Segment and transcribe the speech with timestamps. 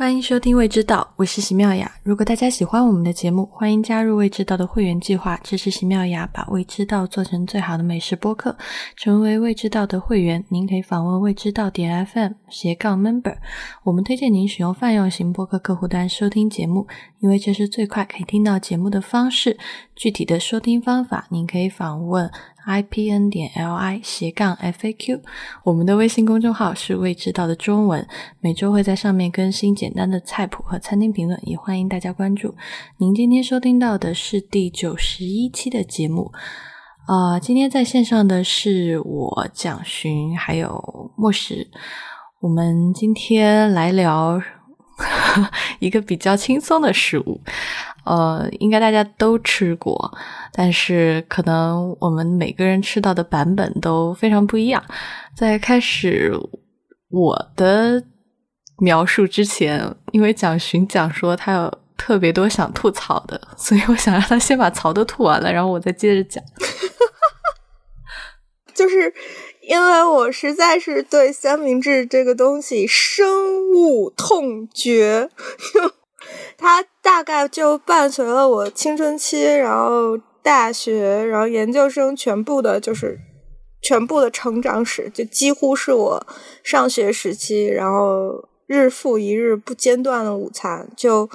[0.00, 1.92] 欢迎收听《未知道》，我是席妙雅。
[2.02, 8.56] 如果大家喜欢我们的节目，欢迎加入《未知道》的会员计划，支持席妙雅把《未知道》做成最好的美食播客。
[8.96, 13.36] 成为《未知道》的会员，您可以访问未知道点 FM 斜杠 Member。
[13.84, 16.86] 我们推荐您使用泛用型播客客户端收听节目，
[17.18, 19.58] 因为这是最快可以听到节目的方式。
[19.94, 22.30] 具体的收听方法，您可以访问。
[22.66, 25.20] I p n 点 l i 斜杠 f a q，
[25.64, 28.06] 我们的微信公众号是未知道的中文，
[28.40, 32.54] 每周会在上面更新简单的菜谱和餐厅评论，也欢迎大家关注。
[32.98, 36.30] 您今天收听到的是第九十一期的节目，
[37.06, 41.68] 啊，今天在线上的是我蒋寻还有莫石，
[42.40, 44.40] 我们今天来聊
[45.80, 47.40] 一个比较轻松的食物。
[48.10, 50.12] 呃，应该大家都吃过，
[50.52, 54.82] 但是可能我们每个人吃到的版本都非常不一样。
[55.36, 56.32] 在开始
[57.08, 58.02] 我的
[58.78, 66.42] 描述之前，因为蒋寻讲说他有特别多想吐槽的，所以我想让他先把槽都吐完了，然后我再接着讲。
[68.74, 69.14] 就是
[69.68, 73.24] 因为我实在是对三明治这个东西深
[73.70, 75.30] 恶痛绝。
[76.56, 83.18] 它大概就伴随了我青春期，然后大学，然后研究生全部的，就是
[83.82, 86.26] 全部的成长史，就几乎是我
[86.62, 90.88] 上学时期，然后日复一日不间断的午餐。
[90.96, 91.28] 就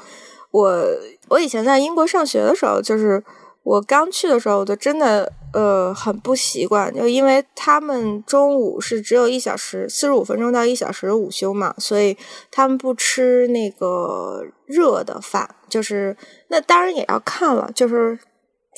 [0.52, 0.86] 我
[1.30, 3.24] 我以前在英国上学的时候，就是
[3.66, 5.34] 我刚去的时候，我就真的。
[5.56, 12.18] 呃，很不习惯，就因为他们中午是只有一小时四十五分钟到一小时午休嘛，所以
[12.52, 15.50] 他们不吃那个热的饭。
[15.70, 16.18] 就是
[16.50, 18.20] 那当然也要看了，就是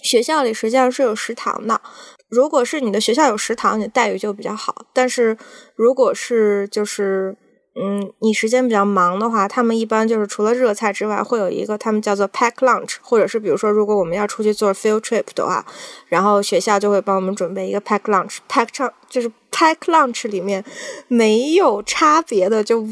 [0.04, 1.82] 学校里实际上是有食堂的。
[2.30, 4.86] 如果是你的学校有食堂，你待遇就比较好。
[4.94, 5.36] 但是
[5.76, 7.36] 如果是就是。
[7.80, 15.66] 嗯，你时间比较忙的话，他们一般就是除了热菜之外，会有一个他们叫做 pack lunch，或者是比如说，如果我们要出去做 field trip 的话，
[16.08, 18.38] 然后学校就会帮我们准备一个 pack lunch。
[18.50, 20.64] pack 上就是 pack lunch 里面
[21.08, 22.88] 没有差别的就。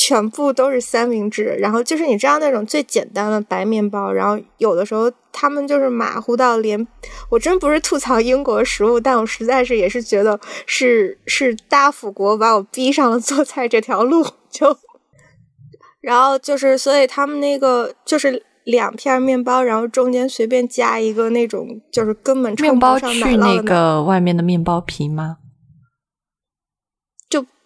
[0.00, 6.86] 全部都是三明治，然后就是你知道那种最简单的白面包，然后有的时候他们就是马虎到连，
[7.28, 14.78] 我真不是吐槽英国食物，但我实在是也是觉得是是大腐国把我逼上了做菜这条路，就，
[16.00, 25.38] 然后就是所以他们那个就是两片面包，然后中间随便加一个那种就是根本面包去那个外面的面包皮吗？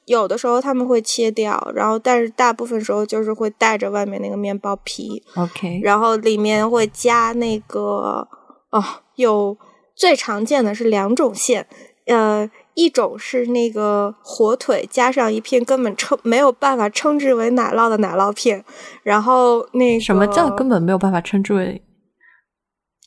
[0.07, 8.27] 有的时候他们会切掉，然后但是大部分时候就是会带着外面那个面包皮，OK，然后里面会加那个
[8.71, 9.57] 哦，有
[9.95, 11.65] 最常见的是两种馅，
[12.07, 18.65] 呃，一种是那个火腿加上一片根本称没有办法称之为奶酪的奶酪片，
[19.05, 21.81] 然后那什么叫根本没有办法称之为？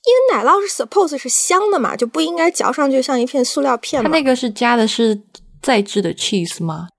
[0.05, 4.01] 因为奶酪是 suppose 是香的嘛，就不应该嚼上去像一片塑料片。
[4.01, 5.21] 它那个是加的是。
[5.65, 6.89] 再制的 cheese 吗？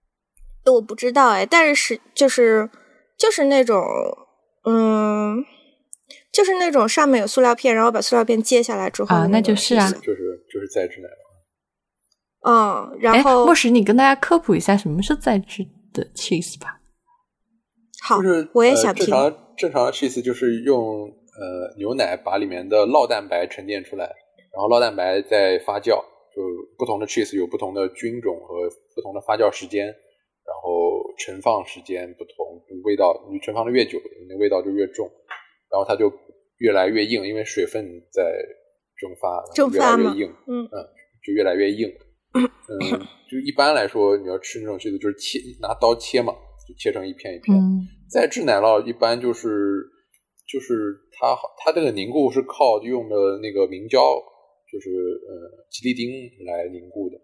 [0.65, 2.69] 我不知道哎，但是是就是
[3.17, 3.81] 就是那种
[4.65, 5.45] 嗯，
[6.33, 12.51] 就是那种上面有塑料片，然后把塑料片揭下来之后啊，那就是啊，就是就是再制奶酪。
[12.51, 16.81] 嗯，然后莫石你跟大家科普一下什么是再制的 cheese 吧。
[18.03, 19.07] 好，就是我也想听。
[19.07, 24.07] 正常正常的 cheese 就是用呃牛奶把里面的酪蛋白沉淀出来，
[24.53, 26.03] 然后酪蛋白再发酵。
[26.37, 26.43] 就
[26.77, 35.11] 不同的 cheese 有不同的菌种和不同的发酵时间，然后存放时间不同，味道你存放的越久，你的味道就越重，
[35.73, 36.13] 然后它就
[36.59, 37.83] 越来越硬，因为水分
[38.13, 38.23] 在
[38.99, 39.43] 蒸发，
[39.73, 40.77] 越来越硬，嗯嗯，
[41.25, 41.89] 就越来越硬，
[42.37, 46.35] 嗯，就一般来说你要吃那种 cheese 就是切拿刀切嘛，
[46.69, 47.57] 就切成一片一片。
[48.11, 49.49] 再制奶酪一般就是
[50.47, 54.03] 就是它它这个凝固是靠用的那个明胶。
[54.77, 54.91] 就是
[55.27, 56.11] 呃，吉利丁
[56.45, 57.17] 来凝固的，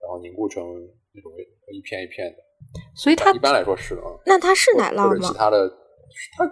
[0.00, 0.64] 然后凝固成
[1.12, 1.30] 那种
[1.70, 2.38] 一片一片的，
[2.96, 4.08] 所以它一般来说是啊。
[4.24, 5.08] 那它是奶酪吗？
[5.10, 5.68] 或者其他的，
[6.38, 6.46] 它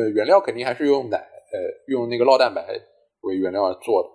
[0.00, 1.58] 呃原料肯定还是用奶呃
[1.88, 2.66] 用那个酪蛋白
[3.20, 4.08] 为原料做的。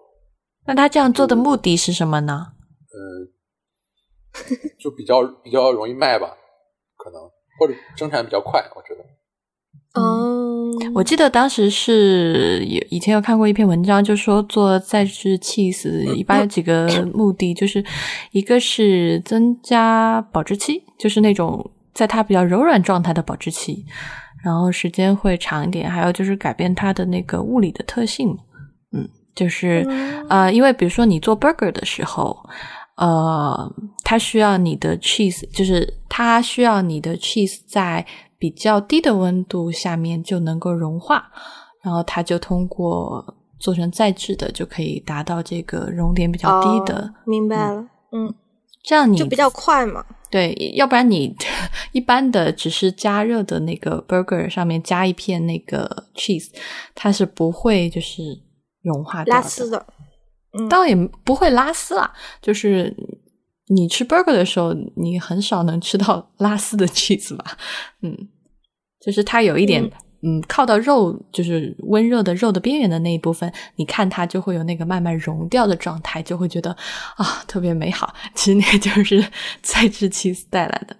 [0.65, 2.53] 那它这样做的目的是什么呢？
[2.89, 3.29] 嗯，
[4.79, 6.35] 就比较比较容易卖吧，
[6.97, 7.21] 可能
[7.59, 9.05] 或者生产比较快，我觉得。
[9.97, 17.83] 哦，我记得当时是有以前有看过一篇文章，就说做再制 cheese 一般有几个 目的，就是
[18.31, 23.83] 一个是增加保质期，就是那种在它比较柔软状态的保质期，
[24.43, 28.37] 然后时间会长一点；还有就是改变它的那个物理的特性，
[28.91, 29.85] 嗯，就是
[30.29, 32.37] 呃，因为比如说你做 burger 的时候，
[32.97, 33.73] 呃，
[34.03, 38.05] 它需要你的 cheese，就是它需要你的 cheese 在。
[38.37, 41.25] 比较低的温度下面就能够融化，
[41.83, 46.99] 然后它就通过做成再制的，就可以达到这个熔点比较低的。
[47.01, 47.81] 哦明白了，
[48.11, 48.33] 嗯，
[48.83, 50.05] 这样你就比较快嘛。
[50.29, 51.33] 对，要不然你
[51.93, 56.49] 一般的只是加热的那个 burger 上面加一片那个 cheese，
[56.93, 58.21] 它是不会就是
[58.83, 59.85] 融化掉拉丝的，
[60.51, 60.93] 嗯倒也
[61.23, 62.11] 不会拉丝啦，
[62.41, 62.93] 就是
[63.69, 67.57] 你吃 burger 的时候，你很少能吃到 拉丝的 cheese 吧？
[68.01, 68.15] 嗯，
[68.99, 69.83] 就是它有一点
[70.23, 76.71] 嗯靠到肉，就是温热的肉的边缘的那一部分，你看它就会有那个慢慢融掉的状态，就会觉得
[77.17, 78.13] 啊特别美好。
[78.33, 79.23] 其实那个就是
[79.61, 80.95] 再制 cheese 带来的。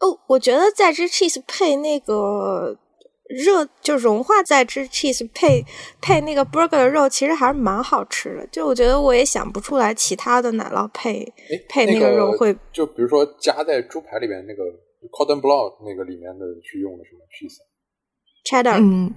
[0.00, 2.76] 哦，我觉得再制 cheese 配那个
[3.32, 5.64] 热，就融化在吃 cheese 配
[6.00, 8.46] 配那个 burger 的肉，其实还是蛮好吃的。
[8.48, 14.62] 就我觉得我也想不出来其他的奶酪配哎，配那个肉会，就比如说加在猪排里面那个
[15.10, 19.12] cordon bleu 那个里面的去用的什么 cheese，cheddar，、嗯，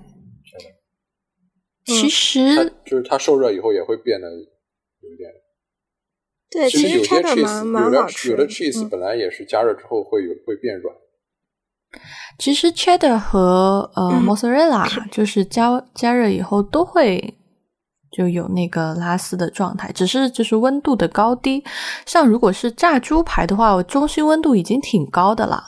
[1.85, 5.29] 其实就是它受热以后也会变得有一点。
[6.49, 10.95] 对，其实有些 cheddar 蛮 cheese 有蛮的好吃有的 cheese 嗯本来也是加热之后会有会变软。
[12.37, 17.37] 其实 cheddar 和呃嗯 mozzarella 就是加加热以后都会
[18.11, 21.63] 就有那个拉丝的状态，只是就是温度的高低。
[22.05, 25.63] 像如果是炸猪排的话，我中心温度已经挺高的了，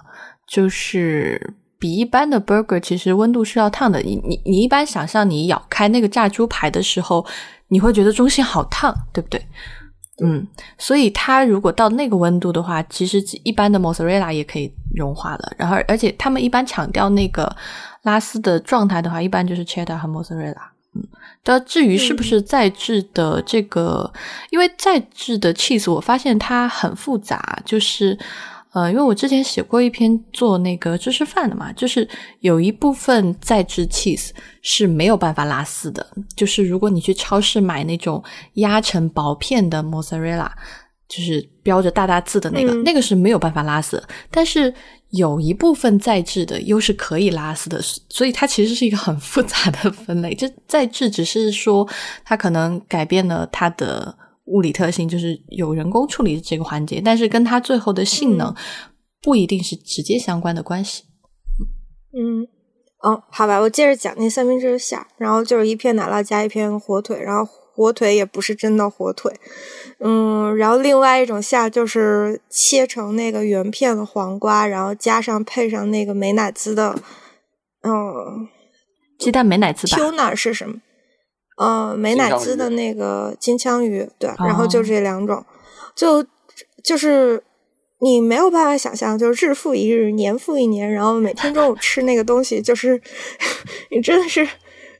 [0.48, 4.00] 就是比一般的 burger 其实温度是要烫的。
[4.02, 7.26] 你你你一般想象你咬开那个炸猪排的时候，
[7.68, 9.42] 你会觉得中心好烫，对不对？
[10.24, 10.48] 嗯，
[10.78, 15.54] 所以它如果到那个温度的话，其实一般的 mozzarella 也可以融化了。
[15.58, 17.56] 然后，而且他们一般强调那个
[18.04, 20.56] 拉丝的状态的话，一般就是 cheddar 和 mozzarella。
[20.96, 21.04] 嗯，
[21.44, 24.12] 但至于是不是再制的这个，
[24.50, 28.18] 因为再制的 cheese，我发现它很复杂，就是。
[28.78, 32.08] 呃，因为我之前写过一篇做那个芝士饭的嘛，就是
[32.42, 34.30] 有一部分再制 cheese
[34.62, 38.24] 是没有办法拉丝的，就是如果你去超市买那种
[38.56, 40.52] 压成薄片的 mozzarella，
[41.10, 44.08] 就是标着大大字的那个，嗯那个是没有办法拉丝的。
[44.30, 44.72] 但是
[45.10, 50.36] 有一部分在制的又是可以拉丝的，所以它其实是一个很复杂的分类。
[50.36, 51.88] 这在制只是说
[52.24, 54.16] 它可能改变了它的。
[54.48, 58.54] 物理特性就是有人工处理这个环节，但是跟它最后的性能
[59.22, 61.04] 不一定是直接相关的关系。
[62.14, 62.48] 嗯，
[63.02, 69.32] 哦，好吧，我接着讲那三明治的馅儿，然后就是一片奶酪加一片火腿，然后火腿也不是真的火腿，
[70.00, 76.98] 嗯，然后另外一种馅就是切成那个圆片的黄瓜，然后加上配上那个美乃滋的，
[77.84, 78.48] 嗯，
[79.20, 80.82] 鸡蛋美乃滋吧 tuna 是什么？
[81.60, 85.44] 嗯，美乃滋的那个金枪鱼，对，然后就这两种，
[85.96, 86.24] 就
[86.84, 87.44] 就是
[88.00, 93.02] 你没有办法想象，就是日复一日，年复一年，然后每天中午吃那个东西，就是
[93.90, 94.48] 你真的是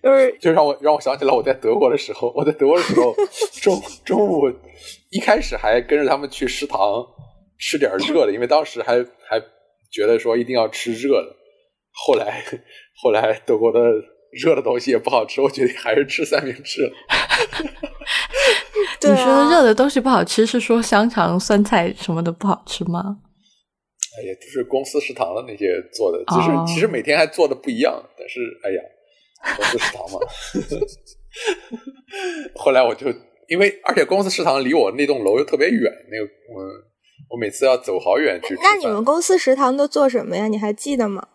[0.02, 3.16] 就是 就让我让我想起来我在德国的时候，我在德国的时候
[3.62, 4.52] 中中午
[5.12, 6.80] 一开始还跟着他们去食堂
[7.60, 8.98] 吃点热的，因为当时还
[9.30, 9.40] 还
[9.92, 11.36] 觉得说一定要吃热的，
[11.92, 12.44] 后来
[13.00, 13.80] 后来德国的。
[14.44, 16.92] 热的东西也不好吃，我决定还是吃三明治了。
[19.02, 23.20] 对、啊、你说的热的东西不好吃，是说香肠、酸菜什么的不好吃吗？
[24.20, 28.82] 哎呀，就是公司食堂的那些做的，其实、哦、其实每天还做的不一样，但是哎呀，
[29.56, 30.20] 公司食堂嘛。
[32.56, 33.08] 后来我就
[33.48, 36.64] 因为，而且公司食堂离我那栋楼又特别远，那个我
[37.30, 38.62] 我每次要走好远去吃。
[38.64, 40.48] 那你们公司食堂都做什么呀？
[40.48, 41.28] 你还记得吗？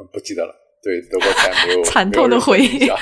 [0.00, 0.54] 嗯，不记得了。
[0.82, 2.88] 对德国菜没有 惨痛的回忆，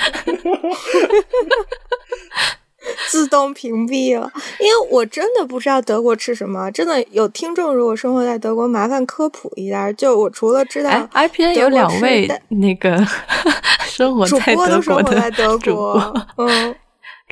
[3.09, 4.29] 自动屏蔽了。
[4.59, 9.91] 因为我真的不知道德国吃什么，真的有听众如果生活在德国，麻烦科普一下。
[9.93, 12.97] 就我除了知道哎，IPN 有两位那个
[13.85, 16.75] 生活在德国的主播都生活在德国，嗯，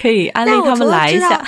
[0.02, 1.44] 可以安利他们来一下。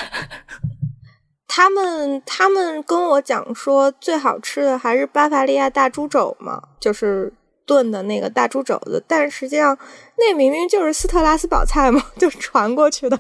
[1.48, 7.34] 他们他们跟我讲说，最好吃的还是巴伐利亚大猪肘嘛，就是。
[7.68, 9.78] 炖的那个大猪肘子，但实际上
[10.18, 13.20] 那明明就是斯特拉斯堡菜嘛， 就是传过去的，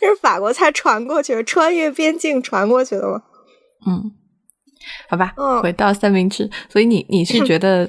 [0.00, 3.22] 这是法国菜传过去的，穿越边境传过去的嘛。
[3.86, 4.10] 嗯，
[5.10, 7.88] 好吧，嗯、回到三明治，所以你你是 觉得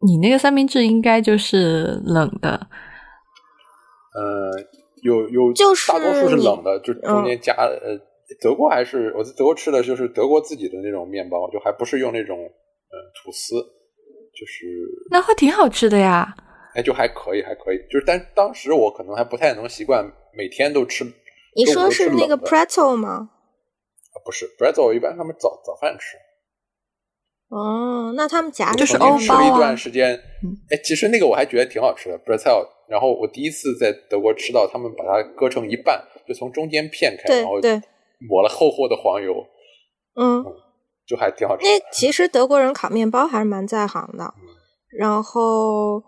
[0.00, 2.66] 你那个三明治应该就是冷的？
[4.16, 4.50] 呃，
[5.02, 8.00] 有有，就是大多数是冷的，就中间加、嗯、呃，
[8.40, 13.56] 德国还是我在德国吃的就是德国自己的那种面包，就还不是用那种呃吐司。
[14.34, 14.64] 就是
[15.10, 16.34] 那会挺好吃的呀，
[16.74, 17.78] 哎，就还可以，还可以。
[17.90, 20.04] 就是但当时我可能还不太能习惯
[20.36, 21.04] 每天都吃。
[21.56, 23.30] 你说是那个 pretzel 吗？
[24.12, 26.16] 啊，不是 pretzel，一般他们早早饭吃。
[27.48, 37.60] 哦，那他们夹就是曾经吃了一段时间嗯，哎，其实那个我还觉得挺好吃的 pretzel 然后我第一次在德国吃到，他们把它割成一半，就从中间片开，然后
[38.28, 39.46] 抹了厚厚的黄油，
[40.16, 40.44] 嗯，
[41.06, 41.80] 就还挺好吃那。
[41.92, 44.32] 其实德国人烤面包还是蛮在行的。
[44.96, 46.00] 然后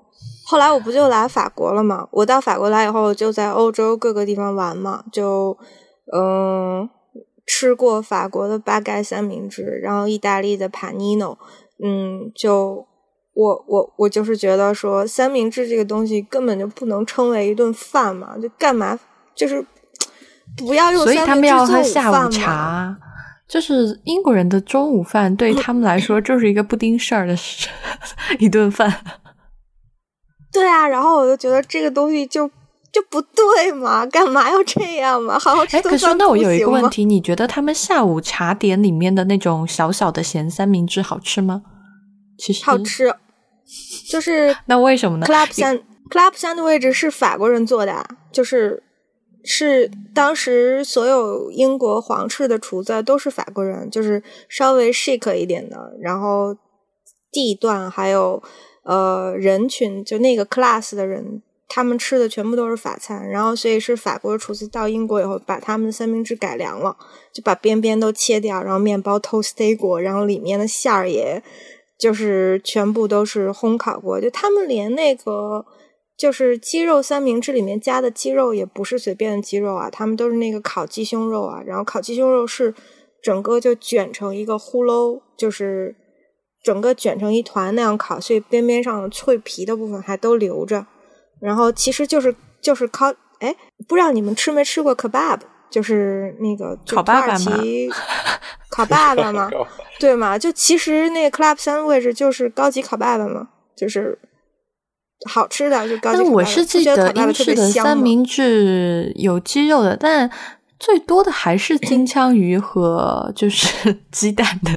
[0.47, 2.07] 后来我不就来法国了嘛？
[2.13, 5.59] 我到法国来以后，就在欧洲各个地方玩嘛，就
[6.15, 6.89] 嗯
[7.45, 11.37] 吃过法国的巴盖三明治，然后意大利的帕尼诺，
[11.83, 12.87] 嗯，就
[13.35, 18.97] 我我我就是觉得说三明治这个东西根本就不能称为一顿饭嘛，就干嘛
[19.35, 19.67] 就是
[20.57, 22.99] 不要用所以他们三明治做午要喝下饭嘛午茶。
[23.49, 27.69] 就是英国人的中午饭对他们来说就是一个不丁事儿的事
[28.41, 28.93] 一顿饭。
[30.53, 32.49] 对啊，然后我就觉得这个东西就
[32.93, 35.39] 就不对嘛，干嘛要这样嘛？
[35.39, 36.71] 好好吃可是那我有一个？
[36.71, 41.63] 问题，你觉得他们下午茶点里面的那种小小的咸三明治好吃吗？
[42.39, 42.79] 其实好。
[42.79, 43.15] 吃，
[44.09, 48.83] 就是那为什么呢？club sand club sandwich 是法国人做的啊，就是
[49.47, 56.57] 是当时所有英国皇室的厨子都是法国人，就是稍微 chic 一点的，然后
[57.33, 58.43] 地段还有
[58.83, 61.43] 呃人群，就那个 class 的人。
[61.69, 66.97] 他们吃的全部都是法餐，然后所以是法国厨子到英国以后，把他们的三明治改良了，
[67.33, 71.43] 就把边边都切掉，然后面包 toast 过，然后里面的馅儿也
[71.99, 75.67] 就是全部都是烘烤过，就他们连那个
[76.17, 82.75] 就是鸡肉三明治里面加的鸡肉也不是随便的鸡肉啊，他们都是那个烤鸡胸肉啊，然后烤鸡胸肉是
[83.23, 85.95] 整个就卷成一个呼噜，就是
[86.63, 90.87] 整个卷成一团那样烤，所以边边上的脆皮的部分还都留着，
[91.41, 93.55] 然后其实就是就是烤，哎，
[93.87, 97.91] 不知道你们吃没吃过 kebab，就是那个就烤土耳爸爸吗其
[98.71, 99.51] 烤爸爸吗？
[100.01, 100.39] 对嘛？
[100.39, 104.19] 就其实那个 club sandwich 就是高级烤爸爸嘛，就是
[105.29, 105.97] 好吃的，就。
[106.03, 110.31] 但我是记得英式的三明治有鸡肉的，但
[110.79, 114.71] 最多的还是金枪鱼和就是 鸡蛋的，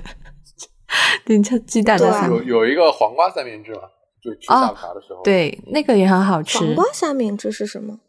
[1.25, 3.81] 金枪鸡蛋的啊有有一个黄瓜三明治嘛，
[4.23, 6.59] 就吃下午茶的时候，对，那个也很好吃。
[6.59, 7.99] 黄瓜三明治是什么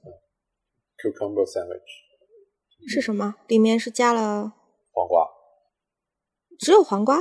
[1.03, 3.35] ？，cucumber sandwich 是什么？
[3.49, 4.53] 里面是加了
[4.93, 5.27] 黄瓜，
[6.59, 7.19] 只有黄瓜？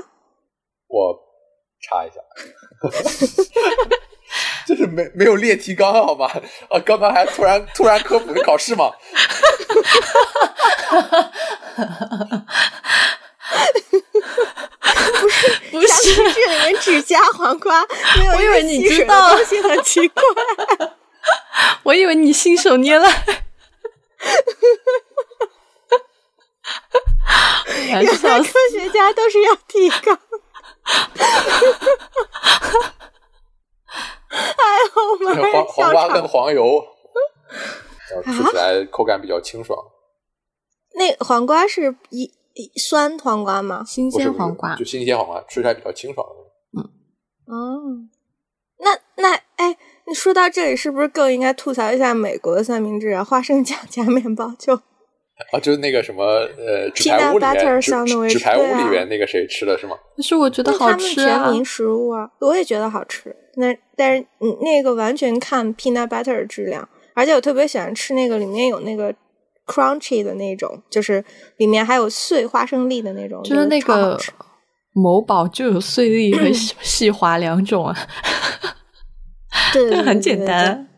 [0.88, 1.20] 我
[1.82, 2.20] 查一下，
[4.70, 6.28] 就是没没有列提纲好吗？
[6.70, 8.92] 啊，刚刚还突然突然科普的考试嘛，
[15.20, 17.84] 不是， 不是，这里面只加黄瓜，
[18.20, 20.24] 没有我以为你知道东西很奇怪。
[21.82, 23.24] 我以为你信手拈来。
[27.88, 28.16] 原来科
[28.72, 30.20] 学家都是要提纲。
[34.30, 34.38] 哎
[34.96, 36.84] 呦，我们黄黄瓜跟黄油，
[38.14, 39.78] 然后吃起来口感比较清爽。
[40.94, 43.84] 那黄瓜是一一酸黄瓜吗？
[43.86, 46.26] 新鲜黄瓜就，新鲜黄瓜，吃起来比较清爽。
[46.78, 46.84] 嗯
[47.46, 48.08] 哦，
[48.78, 53.24] 那那哎，你说到这里，是不是更应该吐槽一下美国的三明治啊？
[53.24, 54.80] 花生酱加面包就
[55.52, 59.96] 啊，就是那个什么呃，纸牌 Peanut 屋里 butter 面，纸牌屋里面那个谁吃的是吗？
[60.16, 61.44] 可是我觉得好吃啊。
[61.46, 63.36] 全民食物啊，我也觉得好吃。
[63.56, 69.14] 那但是你那个完全看 peanut butter 的质量，而且我特别喜欢吃那个里面有那个
[69.66, 71.24] crunchy 的那种，就是
[71.58, 74.20] 里面还有碎花生粒的那种，就是那个
[74.94, 77.96] 某宝就有碎粒和细 细滑两种啊，
[79.74, 80.89] 对对对很简单。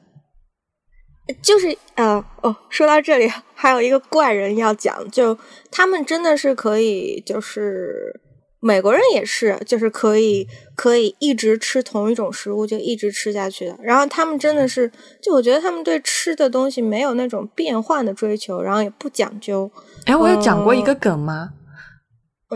[1.41, 5.37] 就是呃哦，说到这里还有一个怪人要讲，就
[5.69, 8.19] 他们真的是可以，就是
[8.59, 13.77] 美国人也是，就是可以可以一直吃同一种食物就一直吃下去的。
[13.81, 19.71] 然后他们真的是，就我觉得他们对吃的东西没有那种变换的追求，然后也不讲究。
[20.05, 21.51] 哎，我有讲过一个梗吗？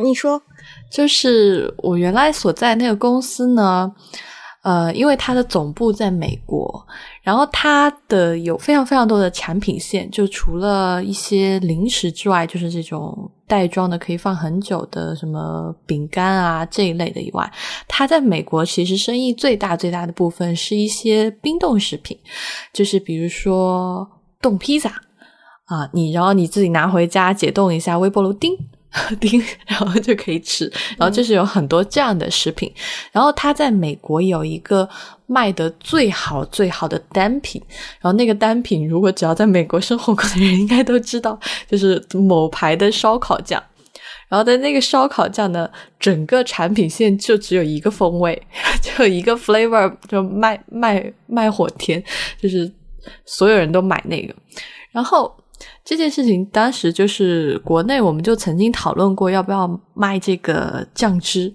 [0.03, 0.41] 你说
[0.91, 3.89] 就是我原来所在那个公司呢，
[4.61, 6.85] 呃，因为它的总部在美国，
[7.25, 17.51] 然后它的有非常非常多的产品线，就除了一些零食之外，就是这种袋装的可以放很久的什么饼干啊这一类的以外，
[17.87, 22.15] 它在美国其实生意最大最大的部分是一些冰冻食品，
[22.71, 24.07] 就是比如说
[24.39, 24.91] 冻披萨
[25.65, 28.55] 啊，你然后你自己拿回家解冻一下微波炉叮。
[29.19, 32.73] 叮， 然后就可以吃，然后就是有很多这样的食品。
[33.11, 34.87] 然后它在美国有一个
[35.27, 37.61] 卖的最好最好的单品，
[37.99, 43.61] 然后那个单品如果只要在美国生活过的人应该都知道，就是某牌的烧烤酱。
[44.27, 48.39] 然后的那个烧烤酱呢，整个产品线就只有一个风味，
[48.81, 52.03] 就一个 flavor，就卖卖卖火天，
[52.41, 52.71] 就是
[53.25, 54.33] 所有人都买那个。
[54.91, 55.31] 然后
[55.83, 61.53] 这件事情当时就是国内我们就曾经讨论过要不要卖这个酱汁，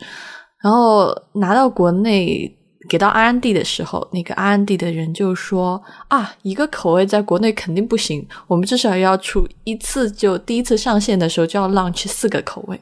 [0.62, 2.57] 然后拿到国内。
[2.91, 12.81] 给到 R&D 的时候，那个 R&D 的人就说啊，一个口味在国内肯定不行，我们至少要出一次，就第一次上线的时候就要 launch 四个口味。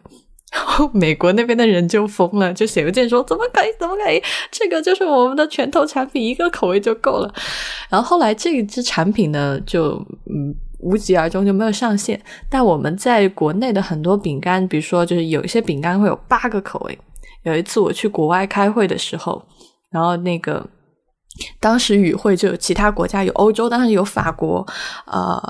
[0.51, 4.23] 然后 美国那边的人就疯了，就写邮件说怎么可以，怎么可以？
[4.51, 7.31] 这个就是我们的拳头产品，一个口味就够了。
[7.91, 9.93] 然后后来这一支产品呢，就
[10.25, 12.19] 嗯无疾而终，就没有上线。
[12.49, 16.99] 但我们在国内的很多饼干，比如说就是有一些饼干会有八个口味。
[17.43, 19.45] 有一次我去国外开会的时候。
[19.91, 20.65] 然后那个
[21.61, 24.67] 当时与会就有其他国家，有欧洲，当然有法国，
[25.07, 25.41] 呃，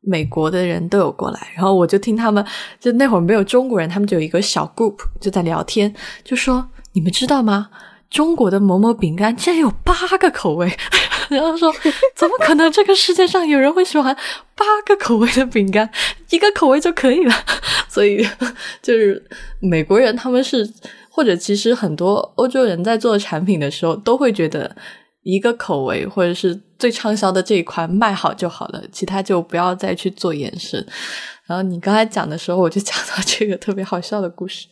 [0.00, 1.52] 美国的人都有过来。
[1.54, 2.44] 然后我就听他们，
[2.80, 7.68] 就那会儿没有中国人，他们就有一个小 group 就在聊天，就说你们知道吗？
[8.10, 10.72] 中国的某某饼干竟然有八个口味。
[11.28, 11.72] 然后说
[12.14, 12.70] 怎么可能？
[12.72, 14.14] 这个世界上有人会喜欢
[14.54, 15.88] 八个口味的饼干？
[16.30, 17.34] 一个口味就可以了。
[17.88, 18.26] 所以
[18.82, 19.22] 就是
[19.60, 20.68] 美国人他们是。
[21.16, 24.76] 或者其实很多欧洲人在做产品的时候，都会觉得
[25.22, 30.86] 一个口味或者是最畅销的这一款卖好就好了，其他就不要再去做延伸。
[31.46, 34.66] 然后你刚才讲的时候，我就讲到这个特别好笑的故事。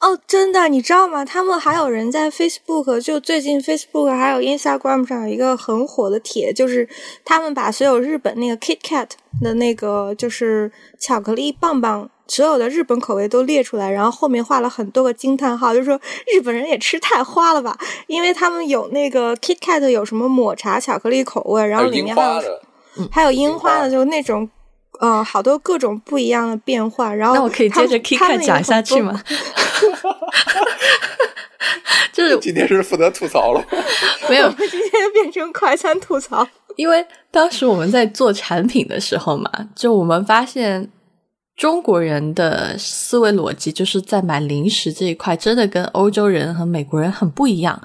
[0.00, 1.24] 哦，真的，你知道吗？
[1.24, 6.88] 他们还有人在 Facebook，就最近 Facebook 还有 Instagram 上有一个很火的帖，就是
[7.24, 9.10] 他们把所有日本那个 KitKat
[9.40, 12.10] 的那个就是巧克力棒棒。
[12.30, 16.00] 所有的日本口味都列出来，然后后面画了很多个惊叹号，就说
[16.32, 17.76] 日本人也吃太花了吧？
[18.06, 22.40] 因为他们有那个 KitKat 有什么抹茶巧克力口味，然后里面还有
[23.10, 24.48] 还有樱花的，就那种
[25.00, 27.12] 呃好多各种不一样的变化。
[27.12, 29.20] 然后那我可以接着 KitKat 讲下去吗？
[32.12, 33.66] 就是今天是负责吐槽了，
[34.30, 36.46] 没有，今天变成快餐吐槽。
[36.76, 40.88] 因为当时我们在做产品的时候嘛，就我们发现。
[41.60, 47.78] 中国人的思维逻辑就是在买零食这一块，真的跟欧洲人和美国人很不一样。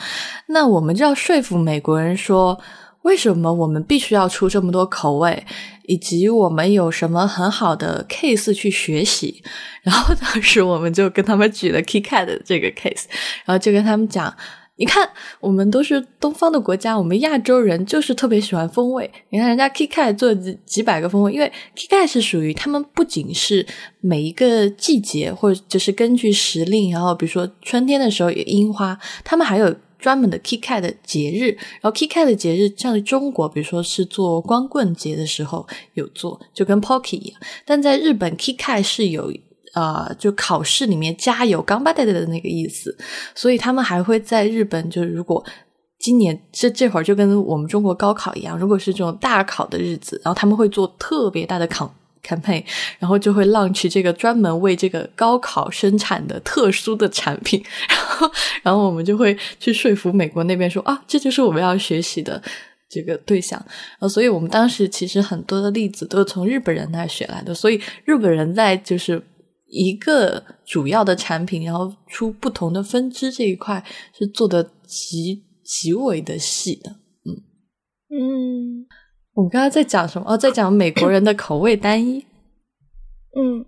[0.48, 2.58] 那我们就要说服美国人说，
[3.02, 5.46] 为什么我们必须要出这么多口味，
[5.88, 9.44] 以及我们有什么很好的 case 去学习。
[9.84, 13.04] 然后当时我们就跟他们举了 KitKat 这个 case，
[13.44, 14.34] 然后就跟他们讲。
[14.78, 15.10] 你看，
[15.40, 19.10] 我们都是东方的国家，我们亚洲人就是特别喜欢风味。
[19.30, 23.66] 你看人家 Kikai 做几几百个风味，因为 Kikai 是属于他们不仅是
[24.02, 31.56] 每一个季节，或者就是根据时令，然后比如说春天的时候有樱花，他们还有专门的 Kikai 的节日。
[31.80, 37.40] 然后 Kikai 的节日，像中国，比如说是做光棍节的时候有做，就跟 Pocky 一样。
[37.66, 39.32] 但在日本，Kikai 是有。
[39.76, 42.98] 呃，就考试里面加油，刚巴带的那个意思，
[43.36, 45.46] 所以他们还会在日本，就是如果
[46.00, 52.64] 今年这这会儿就跟我们中国高考一样，如果是这种大考的日子，然后他们会做特别大的考 campaign，
[53.00, 58.32] 然后就会 launch 这个专门为这个高考生产的特殊的产品，然后
[58.64, 62.42] 然后我们就会去说服美国那边说啊，这就是我们要学习的
[62.90, 63.62] 这个对象，
[64.00, 69.22] 呃，所以我们当时其实很多的例子都是从日本人那学来的，所以日本人在就是。
[69.68, 73.84] 一个主要的产品，然后出不同的分支，这一块
[74.18, 76.92] 是做的极极为的细的。
[77.26, 77.34] 嗯
[78.10, 78.86] 嗯，
[79.34, 80.32] 我们刚刚在讲什么？
[80.32, 82.20] 哦，在讲美国人的口味单一。
[83.36, 83.66] 嗯，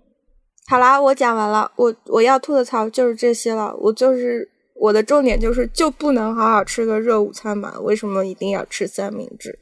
[0.68, 1.70] 好啦，我讲完了。
[1.76, 3.76] 我我要吐的槽就是这些了。
[3.76, 7.78] 我就是我的重点就是就不能好好吃个热午餐吗？
[7.80, 9.58] 为什么一定要吃三明治？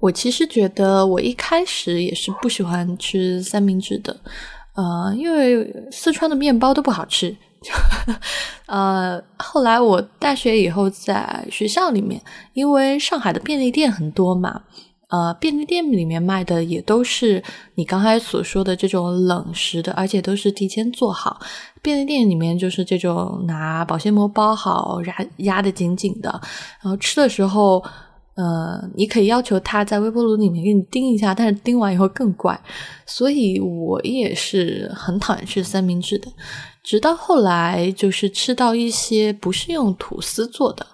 [0.00, 4.20] 我其实觉得我一开始也是不喜欢吃三明治的。
[4.74, 7.36] 呃，因为四川的面包都不好吃，
[8.66, 12.20] 呃，后来我大学以后在学校里面，
[12.54, 14.62] 因为上海的便利店很多嘛，
[15.10, 17.40] 呃，便利店里面卖的也都是
[17.76, 21.40] 你刚才所说的这种冷食的，而且都是提前做好。
[21.80, 26.30] 便利店里面就是这种拿保鲜膜包好，压压的紧紧的，
[26.82, 27.84] 然后吃的时候。
[28.36, 32.60] 呃，你可以要求他在微波炉里面给你叮一下，但是叮完以后更怪，
[33.06, 36.26] 所以我也是很讨厌吃三明治的。
[36.82, 40.84] 直到后来，就是吃到一些不是用吐司做的，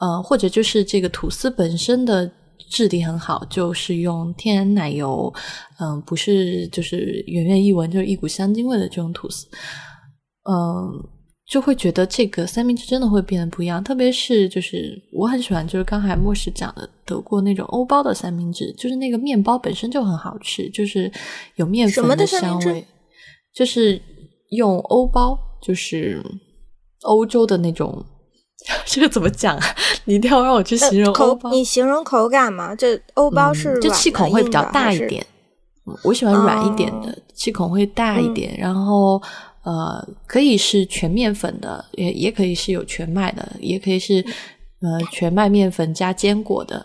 [0.00, 2.28] 呃，或者就是这个吐司本身的
[2.68, 5.32] 质地很好，就是用天然奶油，
[5.78, 9.46] 嗯，不是就是远远一闻就是一股香精味的这种吐司，
[10.50, 11.08] 嗯。
[11.50, 21.10] 就会觉得这个三明治真的会变得不一样，特别是就是我很喜欢，就是刚才莫石讲的德国那种欧包的三明治，就是那个面包本身就很好吃，就是
[21.56, 22.86] 有面粉的香味，
[23.52, 24.00] 就是
[24.50, 26.22] 用欧包，就是
[27.02, 28.00] 欧洲的那种，
[28.86, 29.66] 这个怎么讲啊？
[30.04, 31.50] 你一定要让我去形容欧包。
[31.50, 32.76] 你形容口感吗？
[32.76, 35.26] 这欧包是就气孔会比较大一点。
[36.04, 38.56] 我喜欢软一点的，气孔会大一点。
[38.56, 39.20] 然后
[39.70, 44.14] 呃，可以是全面粉的，也也可以是有全麦的，也可以是
[44.80, 46.84] 呃全麦面粉加坚果的。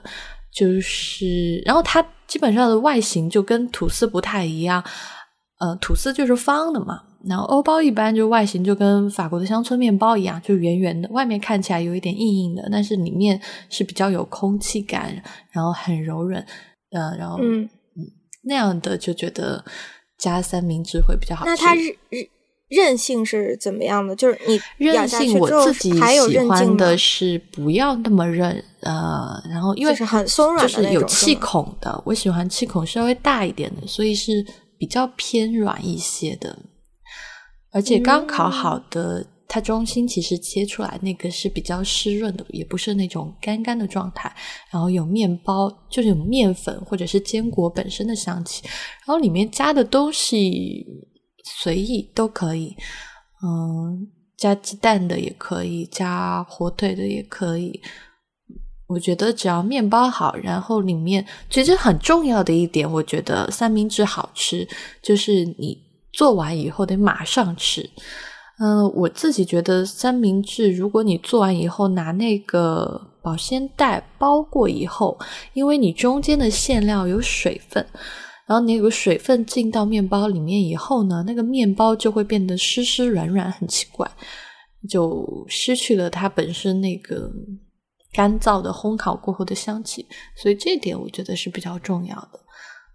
[0.54, 4.84] 就是，然后它基本上的外形就跟吐司不太一样。
[5.60, 15.12] 呃，吐司就是方的嘛，然后欧包一般就外形就跟法国的乡村面包一样，就圆圆的，外面看起来有一点硬硬的，但是里面是比较有空气感，
[15.52, 16.45] 然后很柔软，
[16.91, 17.63] 呃，然后嗯
[17.95, 18.06] 嗯
[18.43, 19.63] 那样的就觉得
[20.17, 21.52] 加三明治会比较好吃。
[21.52, 22.28] 那它韧韧
[22.67, 24.15] 韧性是怎么样的？
[24.15, 28.51] 就是你韧性，我自己喜欢的是不要那么韧，
[28.82, 34.45] 呃，然后因为是很松软，就是有气孔的，我喜欢气孔稍微大一点的，所以是。
[34.78, 36.54] 比较偏软一些的，
[37.71, 44.36] 而且刚烤好的，它中心其实切出来那个是比较湿润的，也不是那种干干的状态。
[44.69, 48.63] 然后有面包，就是有面粉或者是坚果本身的香气。
[48.65, 50.86] 然后里面加的东西
[51.45, 52.75] 随意都可以，
[53.43, 57.79] 嗯，加鸡蛋的也可以，加火腿的也可以。
[58.88, 64.67] 我觉得只要面包好，然后里面其实很重要的一点，我觉得三明治好吃，
[65.01, 65.77] 就是你
[66.13, 67.89] 做完以后得马上吃。
[68.60, 75.17] 嗯，我自己觉得三明治，如果你做完以后拿那个保鲜袋包过以后，
[75.53, 77.86] 因为你中间的馅料有水分，
[78.47, 84.10] 然后那个水分进到面包里面以后呢，那个面包就会变得湿湿软软，很奇怪，
[84.89, 87.31] 就失去了它本身那个。
[88.13, 92.39] 干燥的烘烤过后的香气，所以这点我觉得是比较重要的。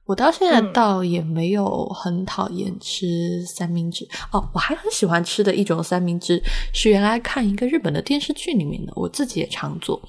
[0.07, 10.01] 我到现在倒也没有很讨厌吃三明治哦，我还很喜欢吃的一种三明治是原来看一个日本的电视剧里面的，我自己也常做，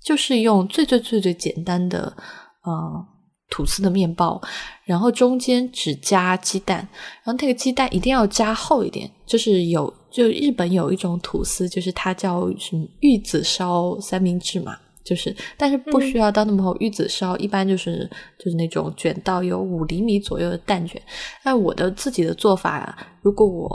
[0.00, 2.16] 就是用最最最最简单的
[2.62, 3.06] 呃
[3.52, 4.40] 吐司的面包，
[4.84, 6.78] 然后中间只加鸡蛋，
[7.22, 9.92] 然后那个鸡蛋一定要加厚一点，就是有。
[10.12, 18.06] 就日本有一种吐司，就是它叫什么玉子烧三明治嘛，就是但是不需要到那么厚，玉子烧一般就是
[18.38, 21.00] 就是那种卷到有五厘米左右的蛋卷。
[21.42, 23.72] 那我的自己的做法，如果我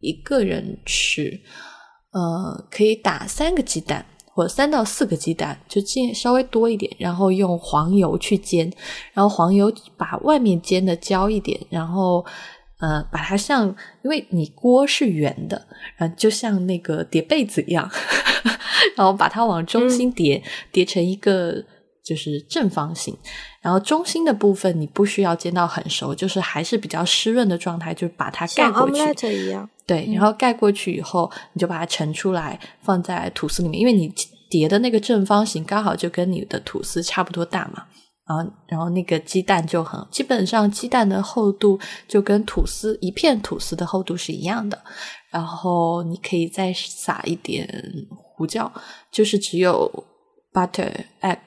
[0.00, 1.38] 一个人吃，
[2.12, 4.02] 呃，可以打三个鸡蛋
[4.38, 8.72] 或者三到四个鸡蛋，就煎稍微多一点，然后用黄油去煎，
[9.12, 12.24] 然后黄油把外面煎的焦一点，然后。
[12.80, 13.66] 呃，把它像，
[14.02, 17.90] 因为你锅是圆的，然后就像那个叠被子一样，
[18.96, 21.60] 然后把它往中心叠，叠成一个
[22.08, 23.14] 就是正方形，
[23.60, 29.68] 然后中心的部分你不需要煎到很熟，就是还是比较湿润的状态，就把它盖过去，一样。
[29.86, 34.10] 对，然后盖过去以后，你就把它盛出来，放在吐司里面，因为你
[34.48, 37.84] 叠的那个正方形刚好就跟你的吐司差不多大嘛。
[38.26, 44.78] 然后，然后那个鸡蛋就很，基本上鸡蛋的厚度就跟吐司一片吐司的厚度是一样的。
[45.30, 47.68] 然后你可以再撒一点
[48.14, 48.70] 胡椒，
[49.10, 49.90] 就是只有
[50.52, 50.92] butter
[51.22, 51.38] egg，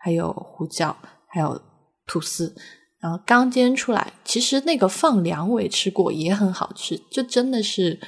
[0.00, 0.96] 还有胡椒，
[1.28, 1.60] 还有
[2.06, 2.54] 吐司。
[3.00, 8.00] 然后刚煎出来，其实那个放凉我也吃过，也很好吃，就真的是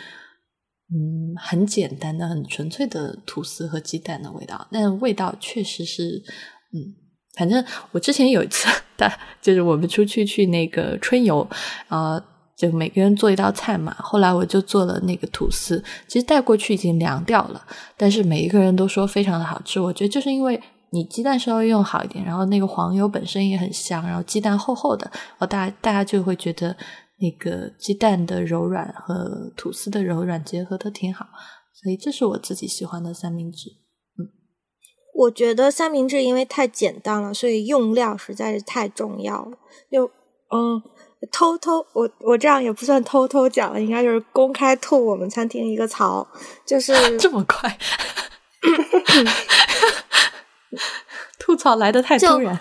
[0.93, 6.23] 嗯很简单的、很纯粹的吐司和鸡蛋的味道，但味道确实是
[6.73, 6.97] 嗯。
[7.35, 8.69] 反正我之前有一次，
[9.41, 11.49] 就是我们出去去那个春游，
[11.89, 12.23] 啊，
[12.59, 13.97] 就每个人做一道菜嘛。
[14.01, 19.81] 后来我就做了那个吐司，其实带过去已经凉掉了，但是每一个人都说非常的好吃。
[19.81, 26.77] 我觉得就是因为你鸡蛋稍微用好一点，然后那个黄油本身也很香，然后鸡蛋厚厚的，哦，大家大家就会觉得
[27.19, 31.27] 那个鸡蛋的柔软和吐司的柔软结合的挺好，
[31.73, 33.71] 所以这是我自己喜欢的三明治。
[34.19, 34.29] 嗯
[35.15, 39.59] 我觉得三明治因为太简单了，所以用料实在是太重要了。
[39.91, 40.07] 就
[40.55, 40.83] 嗯，
[41.31, 46.27] 偷偷我我这样也不算偷偷讲了，应该就是公开吐我们餐厅一个槽，
[46.67, 47.79] 就是 这么快，
[51.39, 52.59] 吐槽来的太突然。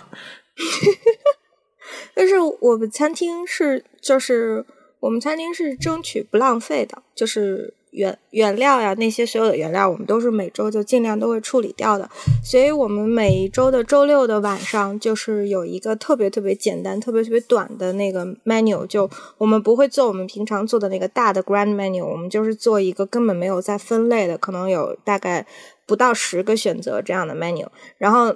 [2.13, 4.65] 但是我们餐厅是就是
[4.99, 7.73] 我们餐厅是争取不浪费的，就是。
[7.91, 12.09] 原原料呀，那些所有的原料，我们都是每周就尽量都会处理掉的。
[12.43, 18.85] 所以，我们每一周的周六的晚上，就是有一个特别特别简单、特别特别短的那个 menu。
[18.87, 25.45] 就我们不会做我们平常做的那个大的 grand menu，我们就是做一个根本没有在分类的，可能有大概
[25.85, 27.67] 不到十个选择这样的 menu。
[27.97, 28.35] 然后，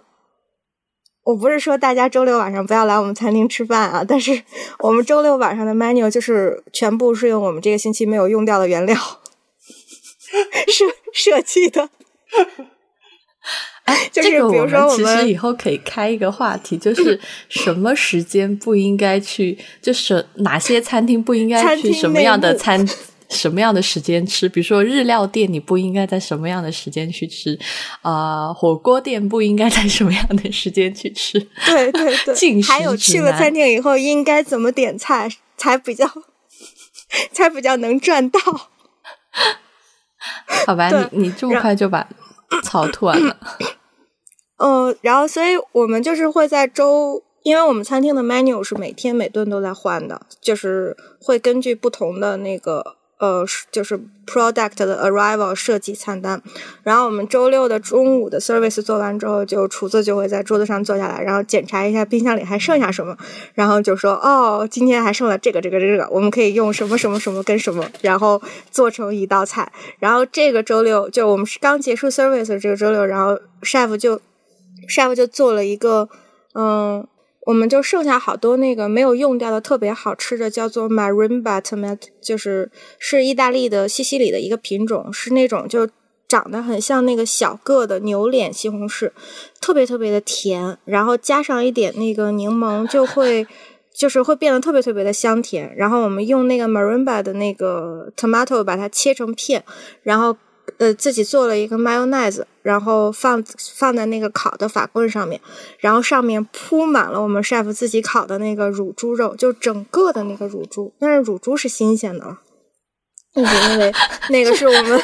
[1.23, 4.43] 我不是说大家周六晚上不要来我们餐厅吃饭啊，但是
[4.79, 8.95] 我们周六晚上的 menu 就是全部是用我们这个星期没有用掉的原料
[10.71, 11.89] 设设计的。
[13.83, 17.19] 哎，就是这个比如说我们其实以后可以开一个话题，就是
[17.49, 22.87] 什么时间不应该去，就是哪些餐厅不应该去什么样的餐。
[23.27, 24.47] 什么样的时间吃？
[24.47, 27.57] 比如说日料店，你不应该在什么样的时间去吃？
[28.03, 31.39] 啊、火锅店不应该在什么样的时间去吃？
[31.65, 36.07] 对 对对，进食还有去了餐厅以后应该怎么点菜才比较
[37.31, 38.39] 才比较能赚到。
[40.65, 42.07] 好吧，你你这么快就把
[42.63, 43.37] 草吐完了。
[44.57, 56.41] 嗯，然后所以我们就是会在周，因为我们餐厅的 menu 是每天每顿都在换的，就是会根据不同的那个呃，就是 product 的 arrival 设计餐单。
[56.83, 63.15] 然后我们周六的中午的 service 做完之后，就厨子就会在桌子上坐下来，然后检查一下冰箱里还剩下什么，
[63.53, 69.71] 然后就说哦，今天还剩了这个这个这个，我们可以用什么什么什么跟什么，然后做成一道菜。
[69.99, 74.19] 然后这个周六就我们是刚结束 service 这个周六，然后 chef 就
[74.89, 76.09] chef 就做了一个，
[76.53, 77.07] 嗯，
[77.45, 85.87] 我们就剩下好多那个没有用掉的特别好吃的，叫做 Marimba tomato，就是是意大利的西西里的一个品种，是那种就
[86.27, 89.11] 长得很像那个小个的牛脸西红柿，
[89.61, 93.47] 特别特别的甜，然后加上一点那个柠檬就会。
[93.97, 99.63] 就是会变得特别特别的香甜，然后我们用那个 marimba 的那个 tomato 把它切成片，
[100.03, 100.35] 然后
[100.77, 103.43] 呃自己做了一个 mayonnaise，然后放
[103.75, 105.39] 放在那个烤的法棍上面，
[105.79, 112.39] 然后上面铺满了我们 chef 自己烤的那个乳猪肉，就整个的那个乳猪，但是乳猪是新鲜的了，
[113.35, 113.91] 那是因为
[114.29, 115.01] 那个是我们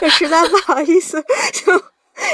[0.10, 1.72] 实在不好意思，就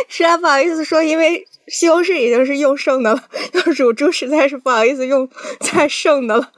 [0.08, 5.28] 实在不好意思说，因为西红柿已经是用剩的了，用乳猪实在是不好意思用
[5.60, 6.50] 再剩的了。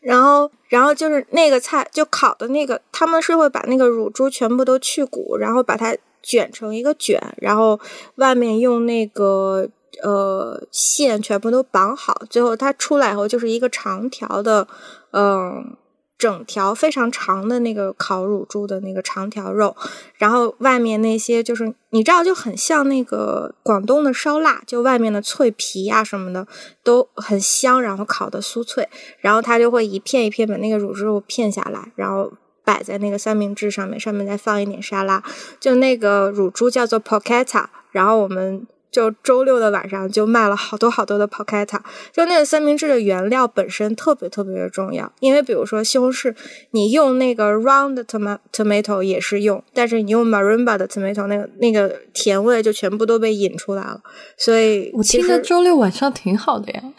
[0.00, 7.78] 然后，然后就是那个菜，就烤的那个，他们是会把那个乳猪全部都去骨，然后把它卷成一个卷，然后
[8.14, 9.68] 外面用那个
[10.02, 14.68] 呃线全部都绑好，最后它出来以后就是一个长条的，
[15.10, 15.76] 嗯、
[16.20, 19.74] 整条非常长的那个烤乳猪的那个长条肉，
[20.18, 26.46] 然后外面那些就是你知道就很像那个广东的烧腊，就外面的脆皮啊什么的
[26.84, 28.86] 都很香，然后烤的酥脆，
[29.20, 32.30] 然后它就会一片一片把那个乳猪肉片下来，然后
[32.62, 35.24] 摆在那个三明治上面，上面再放一点沙拉，
[35.58, 38.66] 就那个乳猪叫做 porchetta，然后我们。
[38.90, 41.80] 就周六的晚上就卖了好多好多的 porchetta，
[42.12, 46.34] 就那个三明治的原料本身特别特别的重要，因为比如说西红柿，
[46.72, 54.00] 你用那个 round toma tomato 也是用，但是你用 marimba 的 tomato 那个那个甜味就全部都被引出来了，
[54.36, 56.82] 所以我其实周六晚上挺好的呀。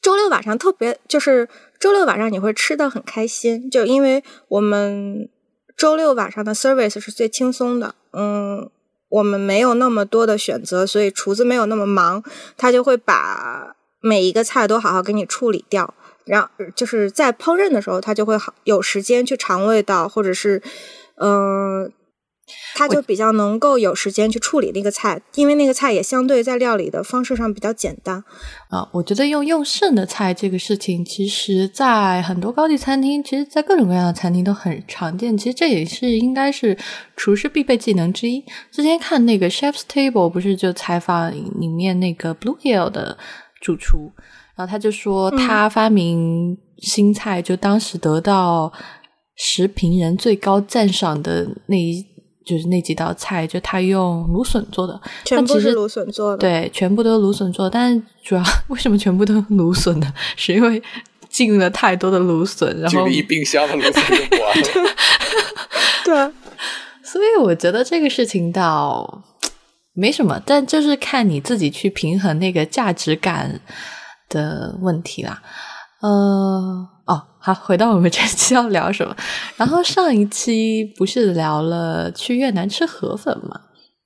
[0.00, 5.28] 周六晚上特别就是周六晚上你会吃的很开心，就因为我们
[5.76, 8.70] 周六晚上的 service 是最轻松的，嗯，
[9.08, 12.22] 我们没有那么多的选择，所以厨子没有那么忙，
[12.56, 15.94] 他就会把每一个菜都好好给你处理掉。
[16.24, 20.60] 然后就是在烹饪的时候，他就会好有时间去尝味道，或者是，
[21.14, 21.90] 嗯、
[22.74, 28.22] 他就比较能够有时间去处理那个菜，因为那个菜也相对在料理的方式上比较简单。
[28.70, 35.36] 啊，我觉得用用剩的菜这个事情，其实在很多高级餐厅，其实在各种各样的餐厅都很常见。
[35.36, 36.76] 其实这也是应该是
[37.16, 38.44] 厨师必备技能之一。
[38.70, 43.16] 之前看那个 Chef's Table 不是就采访里面那个 Blue Hill 的
[43.60, 44.12] 主厨，
[44.56, 48.72] 然后他就说他发明新菜，就当时得到
[49.36, 52.06] 食评人最高赞赏的那一。
[52.48, 56.38] 就是那几道菜，就他用芦笋做的，全部是芦笋做的。
[56.38, 60.10] 对，全部都是芦笋做的，但是主要 为什么全部都是芦笋呢？
[60.34, 60.82] 是因为
[61.28, 64.90] 进了太多的芦笋，然后一冰箱的芦笋就不完了。
[66.06, 66.32] 对，
[67.02, 69.22] 所以我觉得这个事情倒
[69.92, 73.60] 没什么，但就是看你自己去平衡那个价值感
[74.30, 75.42] 的问题啦。
[76.00, 79.16] 呃，哦，好，回到我们这期要聊什么？
[79.56, 83.62] 然后上一期不是聊了去越南吃河粉嘛？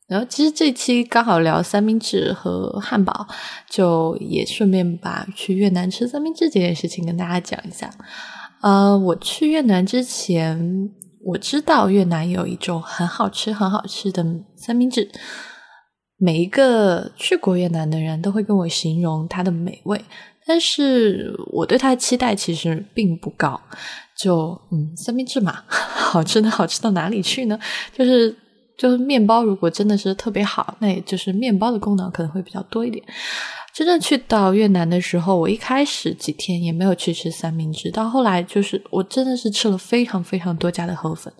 [0.09, 3.27] 然后其实这期刚好聊三明治和汉堡，
[3.69, 7.91] 就也顺便把去越南吃三明治这件事情跟大家讲一下。
[8.61, 10.91] 呃，我去越南之前，
[11.25, 14.25] 我知道越南有一种很好吃、很好吃的
[14.57, 15.11] 三明治。
[16.19, 20.05] 每一个去过越南的人都会跟我形容它的美味，
[20.47, 23.61] 但是我对它的期待其实并不高。
[24.17, 27.59] 就嗯，三明治嘛， 好吃的好吃到哪里去呢？
[27.97, 28.37] 就是
[28.79, 33.05] 就是面包如果真的是特别好，那也就是面包的功能可能会比较多一点。
[33.75, 41.33] 真正去到越南的时候，我一开始几天也没有去吃三明治，到后来就是我真的是吃了非常非常多家的河粉，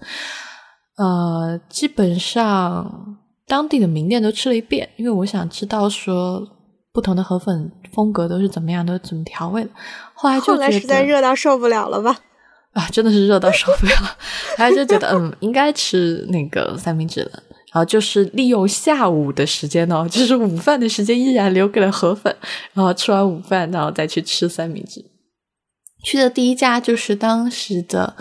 [0.97, 6.43] 呃，基本上当地的名店都吃了一遍，因为我想知道说
[6.93, 9.71] 不同的河粉风格都是怎么样，都怎么调味的。
[10.15, 12.19] 后来就后来实在热到受不了了吧？
[12.73, 13.93] 啊，真的是热到受不了，
[14.57, 17.43] 后来就觉得嗯，应该吃那个三明治了。
[17.73, 22.35] 然后就是利用下午的时间哦，就是午饭的时间依然留给了河粉，
[22.75, 25.03] 然后吃完午饭，然后再去吃三明治。
[26.05, 28.15] 去的第一家就是当时的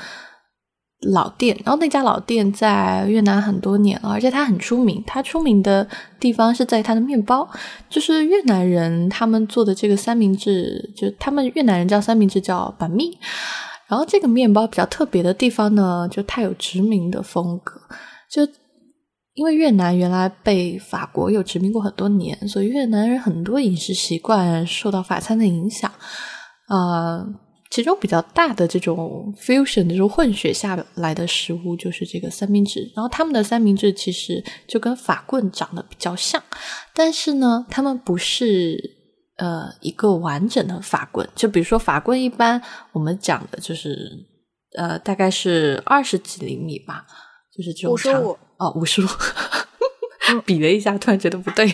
[1.01, 5.03] 老店，然后那家老店在越南很多年了，而且它很出名。
[5.07, 5.87] 它出名的
[6.19, 7.49] 地方是在它的面包，
[7.89, 13.11] 就是越南人他们做的这个三明治，就他们越南人叫三明治叫板面。
[13.87, 17.81] 然后这个面包比较特别的地方呢，就它有殖民的风格，
[18.29, 18.47] 就
[19.33, 25.91] 因为越南原来被法国有殖民过很多年，所以越南人很多饮食习惯受到法餐的影响，
[26.67, 27.25] 啊。
[27.71, 36.43] 其中比较大的这种 fusion 这种混血下来的食物就是这个三明治，然后他们的三明治其实就跟法棍长得比较像，
[36.93, 38.77] 但是呢，他们不是
[39.37, 43.97] 呃一个完整的法棍，就比如说法棍一般我们讲的就是
[44.77, 47.05] 呃大概是二十几厘米吧，
[47.55, 48.21] 就是这种长
[48.57, 49.07] 哦五十五，
[50.45, 51.73] 比了一下突然觉得不对，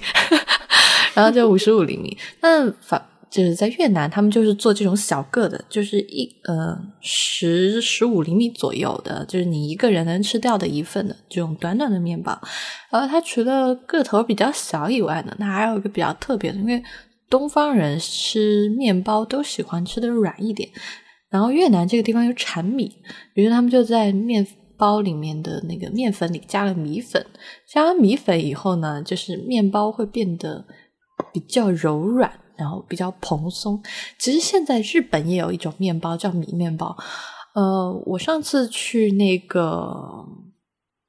[1.15, 3.03] 然后就五十五厘米，那法。
[3.29, 12.39] 就是在越南，他们就是做这种小个的，就是一呃十十五厘米左右的，就是你一个人能吃掉的一份的这种短短的面包。
[12.89, 16.81] 然后它除了个头比较小以外呢，它还有一个比较特别的，因为
[17.29, 20.69] 东方人吃面包都喜欢吃的软一点，
[21.29, 22.89] 然后越南这个地方有产米，
[23.33, 27.25] 于是他们就在面包里面的那个面粉里加了米粉，
[27.67, 30.65] 加了米粉以后呢，就是面包会变得
[31.33, 32.31] 比较柔软。
[32.57, 33.81] 然后比较蓬松。
[34.17, 36.97] 其实现在日本也有一种面包叫米面包。
[37.53, 40.25] 呃，我上次去那个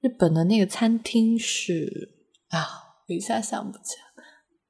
[0.00, 2.14] 日本的那个餐厅是
[2.48, 2.64] 啊，
[3.06, 4.24] 我一下想不起来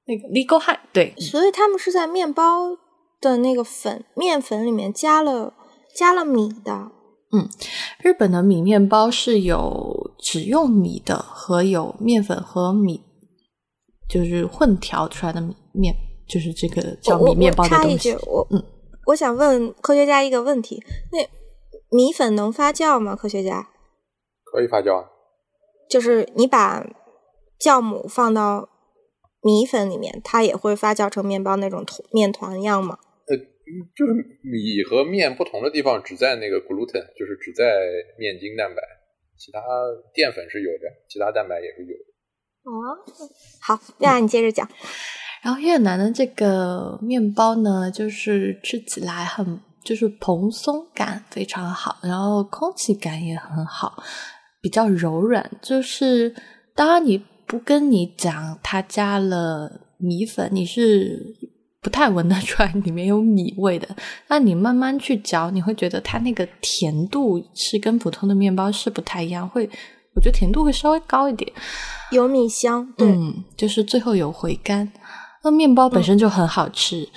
[0.06, 1.14] 那个 Legal High 对。
[1.18, 2.76] 所以他们是在面包
[3.20, 5.54] 的那个粉面粉里面加了
[5.94, 6.90] 加了米的。
[7.30, 7.48] 嗯，
[8.02, 13.02] 日本的米面包是有只用米的和有面粉和米
[14.08, 15.94] 就是混调出来的米面。
[16.28, 18.12] 就是这个叫米面包的东西。
[18.26, 18.62] 我嗯，
[19.06, 21.26] 我想问科学家一个问题：那
[21.96, 23.16] 米粉能发酵吗？
[23.16, 23.68] 科学家
[24.44, 25.10] 可以发酵啊。
[25.88, 26.86] 就是你把
[27.58, 28.68] 酵母放到
[29.40, 32.98] 米粉里面，它也会发酵成面包那种面团样吗？
[33.26, 33.36] 呃，
[33.96, 34.12] 就是
[34.42, 37.64] 米和面不同的地方只在那个 gluten，就是只在
[38.18, 38.82] 面筋蛋白，
[39.38, 39.60] 其他
[40.12, 42.04] 淀粉是有的，其他蛋白也是有的。
[42.64, 42.98] 哦，
[43.62, 44.68] 好，那你接着讲。
[45.42, 54.02] 然后越南的这个面包呢，就是吃起来很就是蓬松感非常好，然后空气感也很好，
[54.60, 55.48] 比较柔软。
[55.62, 56.34] 就是
[56.74, 61.34] 当然你不跟你讲它加了米粉，你是
[61.80, 63.88] 不太闻得出来里面有米味的。
[64.26, 69.64] 那你慢慢去嚼，你会觉得它那个甜度是跟普通的面包是不太一样，会
[70.14, 71.50] 我觉得甜度会稍微高一点，
[72.10, 74.92] 有米香，嗯，就是最后有回甘。
[75.48, 77.08] 那面包本身就很好吃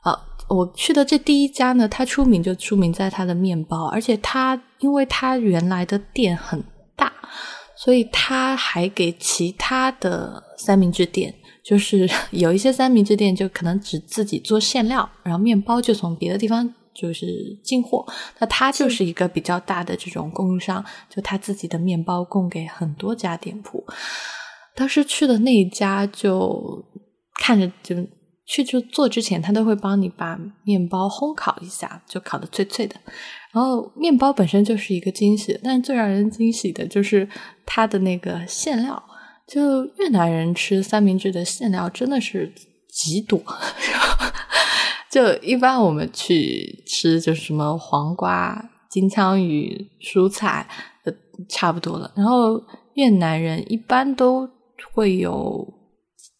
[0.00, 0.18] 啊！
[0.48, 6.64] 我去的这第一家呢，它出名就出名在它的面包，而且它因为它原来的店很
[6.96, 7.12] 大，
[7.76, 17.26] 所以它还给其他的三明治店，就是 有一些三明治店就可能只自己做馅料，然后面包就从别的地方就是
[17.62, 18.06] 进货。
[18.38, 23.84] 那它就是一个比较大的这种供应商，就他自己的面包供给很多家店铺。
[24.74, 26.82] 当时去的那一家就。
[27.38, 27.96] 看着就
[28.44, 32.94] 去就做之前，他都会帮你把面包烘烤一下，就烤的脆脆的。
[33.52, 37.28] 然后面包本身就是一个惊喜，但最让人惊喜的就是
[37.64, 39.02] 它的那个馅料。
[39.46, 42.52] 就越南人吃三明治的馅料真的是
[42.88, 43.40] 极多，
[45.08, 50.68] 就一般我们去吃就是什么黄瓜、金枪鱼、蔬菜，
[51.04, 51.12] 呃，
[51.48, 52.10] 差不多了。
[52.16, 52.60] 然后
[52.94, 54.48] 越南人一般都
[54.92, 55.75] 会有。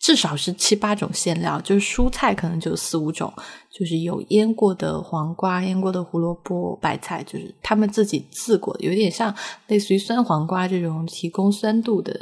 [0.07, 3.32] 至少是七八种馅料，就是蔬菜可能就四五种，
[3.72, 9.34] 就是有腌过的黄瓜、腌过的胡萝卜、白菜，就是他们自己自过，有点像
[9.66, 12.16] 类似于酸黄瓜这种提供酸度的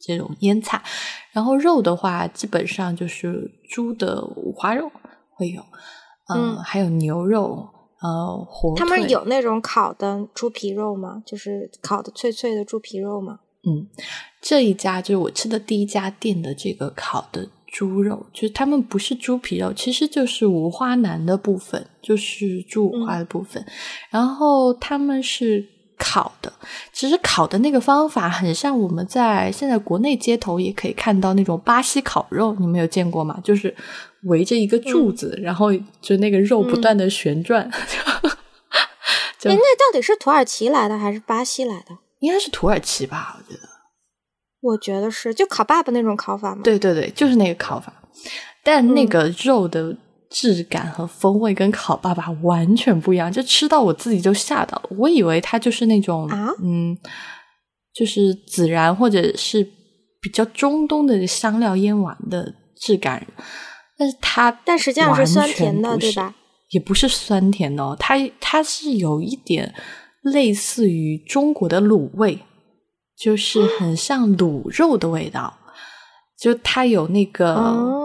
[0.00, 0.82] 这种腌菜。
[1.30, 4.90] 然后肉的话，基本上就是猪的五花肉
[5.30, 5.62] 会有，
[6.34, 7.68] 嗯，还有牛肉，
[8.02, 11.22] 呃，火他们有那种烤的猪皮肉吗？
[11.24, 13.38] 就是烤的脆脆的猪皮肉吗？
[13.66, 13.86] 嗯，
[14.40, 23.64] 这一家就是我吃的第一家店的这个烤的猪肉，就是他们不是猪皮肉，其实就是五花腩的部分，就是猪五花的部分，
[24.10, 25.68] 然后他们是。
[25.98, 26.52] 烤的，
[26.92, 33.40] 其实烤的那个方法很像我们在现在国内街头也可以看到那种巴西烤肉，你们有见过吗？
[33.42, 33.74] 就是
[34.24, 37.64] 围着一个柱子，然后就那个肉不断的旋转。
[37.72, 41.96] 哎，那到底是土耳其来的还是巴西来的？
[42.20, 43.68] 应该是土耳其吧，我觉得。
[44.60, 46.62] 我觉得是，就烤爸爸那种烤法吗？
[46.64, 47.92] 对对对，就是那个烤法，
[48.62, 49.96] 但那个肉的。
[50.28, 54.90] 质感和风味跟烤爸爸完全不一样，就吃到我自己就吓到了。
[54.98, 56.28] 我以为它就是那种，
[56.60, 56.98] 嗯，
[57.94, 59.64] 就是孜然或者是
[60.20, 63.24] 比较中东的香料腌完的质感，
[63.96, 66.34] 但是它但实际上是酸甜的，对吧？
[66.70, 69.72] 也不是酸甜的哦，它它是有一点
[70.32, 72.38] 类似于中国的卤味，
[73.16, 75.56] 就是很像卤肉的味道，
[76.38, 78.04] 就它有那个。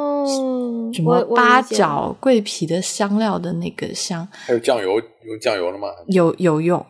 [0.94, 5.88] 什么八角、桂皮的香料的那个香，还有酱油，用酱油了吗？
[6.10, 6.86] 有有用，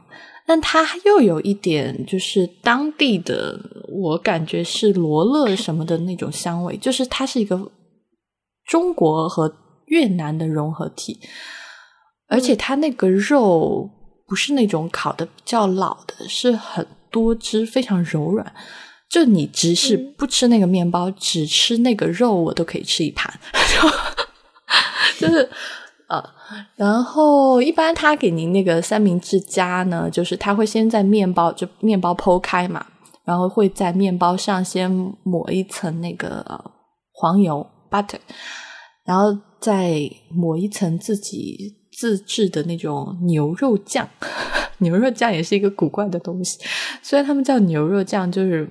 [0.45, 3.57] 但它又有一点就是当地的，
[3.87, 7.71] 我感觉是罗勒什么的那种香味，就是它是一个
[8.65, 9.55] 中国和
[9.85, 11.19] 越南的融合体，
[12.27, 13.89] 而且它那个肉
[14.31, 18.53] 不是那种烤的比较老的，是很多汁，非常柔软。
[19.09, 23.29] 就你只是不吃那个面包，只吃那个肉，我都可以吃一盘。
[25.19, 25.49] 就是
[26.07, 26.23] 呃，
[26.77, 32.85] 然后一般他给您那个三明治夹呢，就是他会先在面包就面包剖开嘛，
[33.25, 34.89] 然后会在面包上先
[35.23, 36.71] 抹一层那个
[37.11, 38.19] 黄油 butter，
[39.03, 44.09] 然后再抹一层自己自制的那种牛肉酱。
[44.79, 46.57] 牛肉酱也是一个古怪的东西，
[47.03, 48.67] 虽然他们叫牛肉酱，就是。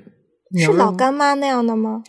[0.59, 2.03] 是老干妈那样的吗？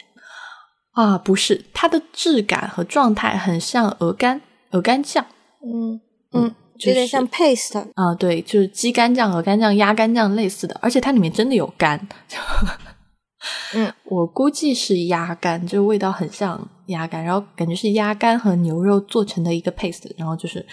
[0.94, 4.42] 啊，不是，它的质感和状态很像鹅肝，
[4.72, 5.24] 鹅肝酱。
[5.64, 6.02] 嗯
[6.34, 7.78] 嗯，有点像 paste。
[7.94, 12.08] 啊，对，就是鸡肝酱、鹅肝酱、鸭肝酱类似的，而且它里面真的有肝。
[13.76, 20.66] 嗯， 我估计是鸭肝，就味道很像鸭肝，然后感觉是鸭肝和牛肉做成的一个 paste，然后就是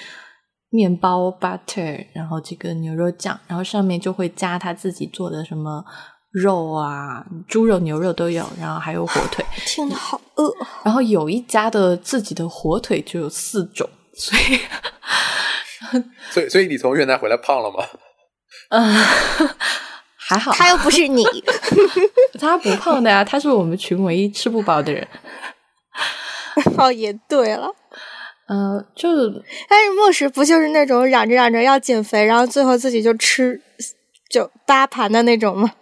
[0.71, 5.85] 面包 butter，然后这个牛肉酱，然后上面就会加他自己做的什么。
[6.31, 9.43] 肉啊，猪肉、牛肉都有，然后还有火腿。
[9.65, 10.53] 听得好饿。
[10.85, 14.61] 然后有一家的自己的火腿就有四种，所以，
[16.31, 17.83] 所以，所以你从越南回来胖了吗？
[18.69, 18.95] 嗯，
[20.21, 20.53] 还好。
[20.53, 21.25] 他又不是你，
[22.39, 25.09] 他不胖的呀，他是我们群唯一吃不饱的人。
[26.77, 27.75] 哦，也对了。
[28.49, 29.09] 呃，就
[29.69, 33.61] 但是莫石不就是那种嚷着嚷着要减肥，然后最后自己就吃
[34.31, 35.73] 就搭盘的那种吗？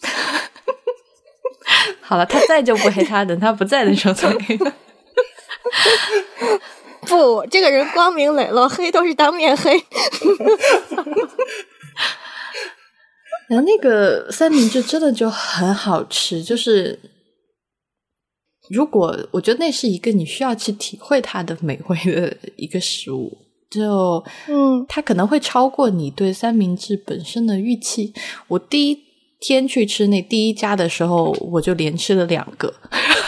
[2.00, 4.58] 好了，他在就不黑他，等他不在的时候再黑。
[7.02, 9.72] 不，这个人光明磊落，黑都是当面黑。
[13.48, 16.98] 然后那个三明治真的就很好吃，就是
[18.72, 23.36] 如果我觉得那是一个你需要去体会它的美味的一个食物，
[23.70, 28.12] 就 嗯，它可能会超过你对三明治本身的预期。
[28.48, 28.98] 我第一。
[29.44, 32.72] 天去吃那第一家的时候，我就连吃了两个，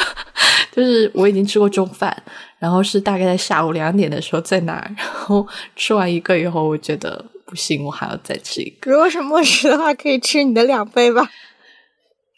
[0.70, 2.16] 就是我已经吃过中饭，
[2.56, 8.92] 然后是大概在下午两点的时候在那儿，然后吃完一个以后，我觉得不行，我还要再吃一个。
[8.92, 11.28] 如果是末食的话，可以吃你的两杯吧。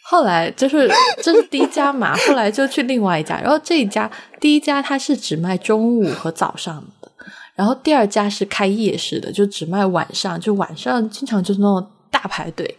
[0.09, 0.89] 后来就是
[1.23, 7.11] 这是第一家嘛，后来就去另外一家，然后这一家第一家它是只卖中午和早上的，
[7.55, 12.77] 然后第二家是开夜市的，就只卖晚上，就晚上经常就是那种大排队。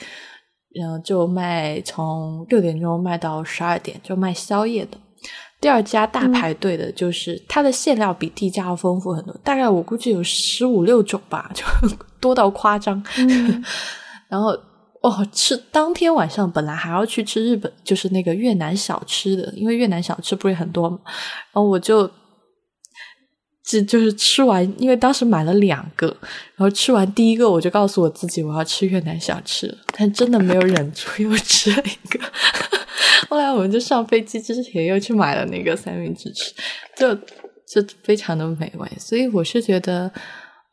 [0.75, 4.97] 然后就卖从六点钟卖到十二点，就卖宵夜的。
[5.59, 11.65] 第二家大排队的，就是它的馅料比第一家要丰富很多，大概我估计有十五六种吧，就
[12.21, 13.03] 多到夸张。
[14.29, 14.55] 然后
[15.09, 20.99] 哦，吃当天晚上本来还要去吃日本，就是那个越南小吃的，因为越南小吃不是很多嘛。
[21.05, 22.09] 然后我就。
[23.69, 26.07] 就就是吃完，因为当时买了两个，
[26.55, 32.17] 然后吃完第一个，我就告诉我自己我要吃越南小吃，但真的没有忍住又吃了一个。
[33.27, 36.53] 后来我们就上飞机之前又去买了那个三明治吃，
[36.95, 37.13] 就
[37.67, 38.89] 就非常的美味。
[38.97, 40.09] 所以我是觉得，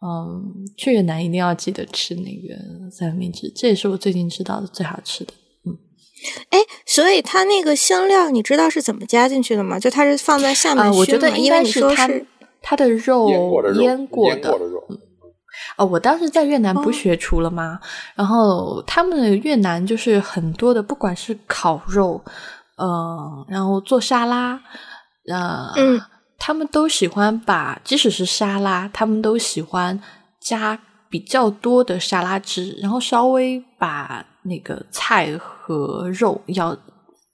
[0.04, 5.32] 嗯，去越南一定要记得吃那个三明治，这也是我最近吃到的最好吃的。
[5.64, 5.72] 嗯，
[6.50, 9.78] 哎，所以它那个香料你知道是怎么加进去的吗？
[9.78, 12.08] 就它是放在下面我觉得应该是它。
[12.66, 14.82] 它的肉腌过的腌过的肉
[15.76, 17.78] 哦，我当时在越南不学厨了吗？
[18.14, 22.18] 然后他们的越南就是很多的，不管是烤肉，
[22.78, 24.58] 呃，然后做沙拉，
[25.28, 25.74] 呃，
[26.38, 30.00] 他们都喜欢把，即使是沙拉，他们都喜欢
[30.40, 30.78] 加
[31.08, 36.76] 比较多的沙拉汁，然后稍微把那个菜和肉要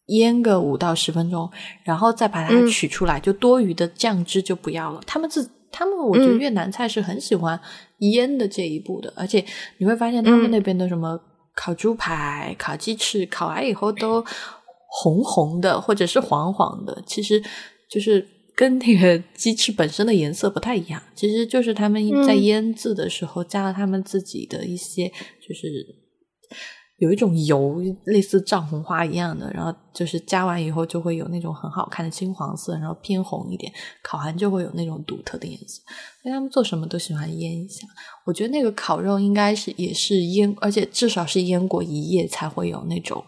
[0.07, 1.51] 腌个五到十分钟，
[1.85, 5.01] 然后再把它取出来，就多余的酱汁就不要了。
[5.07, 7.61] 他们自他们，我觉得越南菜是很喜欢。
[8.01, 9.45] 腌的这一步的，而且
[9.77, 11.21] 你会发现他们那边的什么
[11.55, 14.25] 烤猪排、烤鸡翅，烤完以后都
[14.89, 17.43] 红红的或者是黄黄的，其实
[17.91, 18.27] 就是
[18.61, 25.67] 跟那个鸡翅本身的颜色不太一样，其实就是他们在腌制的时候加了他们自己的一些就是。
[26.99, 35.81] 有一种油，类似藏红花一样的，然后就是加完以后就会有那种很好看的金黄色，然后偏红一点，烤完就会有那种独特的颜色。
[36.23, 37.87] 所以他们做什么都喜欢腌一下。
[38.27, 43.25] 我觉得那个烤肉应该是也是腌，而且至少是腌过一夜才会有那种，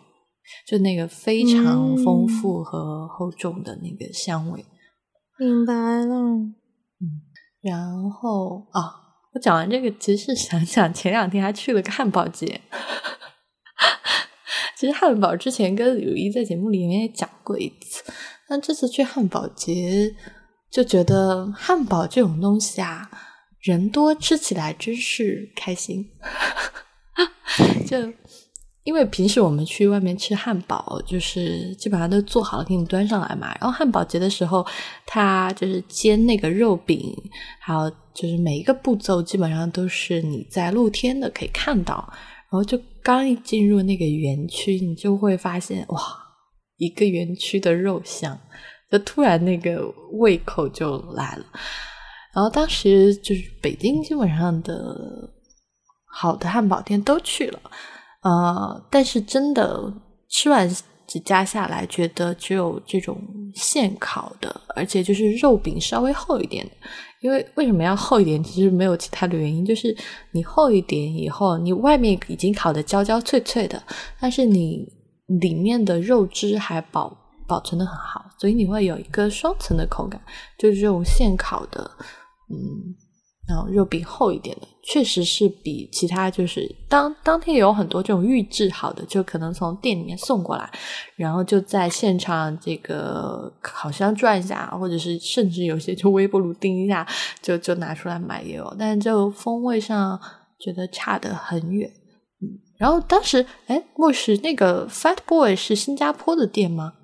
[0.68, 4.62] 就那个非常丰富和厚重的那个香味。
[5.42, 6.14] 明白了。
[7.00, 7.22] 嗯，
[7.60, 8.94] 然后啊，
[9.32, 12.60] 我讲完这个，其实想想前两天还去了个汉堡节。
[14.76, 18.04] 其实汉堡之前跟柳一在节目里面也讲过一次，
[18.48, 20.14] 但这次去汉堡节
[20.70, 23.10] 就觉得汉堡这种东西啊，
[23.60, 26.10] 人多吃起来真是开心。
[27.86, 27.98] 就
[28.84, 33.48] 因为平时我们去外面吃汉堡，就是基本上都做好了给你端上来嘛。
[33.60, 34.66] 然后汉堡节的时候，
[35.06, 37.14] 它就是煎那个肉饼，
[37.60, 42.08] 还有就是每一个步骤基本上都是你在露天的可以看到。
[42.50, 46.00] 然后就刚一进入那个园区，你就会发现哇，
[46.76, 48.38] 一个园区的肉香，
[48.90, 49.82] 就突然那个
[50.18, 51.46] 胃口就来了。
[52.34, 54.76] 然后当时就是北京基本上的
[56.04, 57.60] 好的汉堡店都去了，
[58.22, 59.92] 呃，但是真的
[60.28, 60.68] 吃完
[61.06, 63.20] 几家下来，觉得只有这种
[63.54, 66.66] 现烤的，而且就是肉饼稍微厚一点。
[67.20, 68.42] 因为为什么要厚一点？
[68.42, 69.96] 其实没有其他的原因，就是
[70.32, 73.80] 你厚一点以后，你外面已经烤的焦焦脆脆的，
[74.20, 74.86] 但是你
[75.40, 77.16] 里面的肉汁还保
[77.46, 80.20] 保存的很好，所以你会有一个双层的口感，
[80.58, 81.90] 就是这种现烤的，
[82.50, 82.94] 嗯。
[83.48, 90.70] 然后肉饼厚一点的，确实是比其他就是当当天有很多这种预制好的，就可能从店里面送过来，
[91.16, 97.04] 然后就在现场这个烤箱转一下，或者是甚至有些就微波炉叮一下，
[97.42, 100.18] 就就拿出来买也有，但就风味上
[100.60, 101.90] 觉得差得很远。
[102.40, 102.46] 嗯，
[102.78, 106.94] 然后当时哎，莫是那个 Fat Boy 是新加坡的店吗？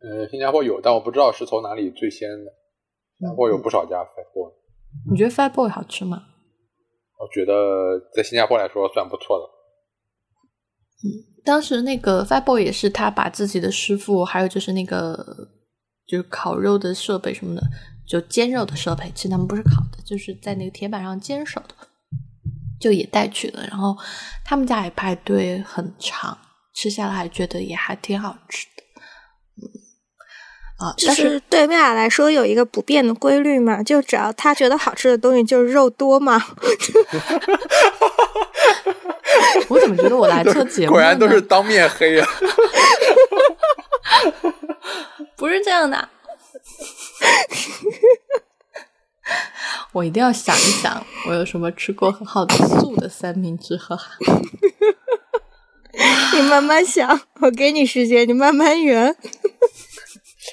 [0.00, 2.50] 呃，新加坡有，但我不知道是从哪里最先的。
[3.18, 4.52] 新加坡有不少家 Fat Boy。
[5.10, 6.24] 你觉得 Fat Boy 好吃吗？
[7.18, 7.52] 我觉得
[8.14, 9.44] 在新加坡来说算不错的。
[11.04, 15.16] 嗯，当时那个 Fat Boy 也是他把自己的师傅，还有就是那个
[16.06, 17.62] 就是烤肉的设备什么的，
[18.06, 21.74] 就煎肉的设备，其实他们不是烤的，就是在那个铁板上煎熟的，
[22.80, 23.66] 就也带去了。
[23.66, 23.96] 然后
[24.44, 26.38] 他们家也排队很长，
[26.74, 28.77] 吃下来觉得也还挺好吃的。
[30.78, 36.40] 啊，就是对薇娅来说有一个不变的规律嘛，就只要她觉得好吃的东西就是肉多嘛。
[39.68, 42.28] 我怎么觉得我来做节目 果然都是当面黑啊？
[45.36, 46.08] 不是这样的，
[49.92, 53.98] 我一定要想一想，我有什么吃过很好的素的三明治和。
[56.34, 59.16] 你慢慢想，我给你时间，你慢慢圆。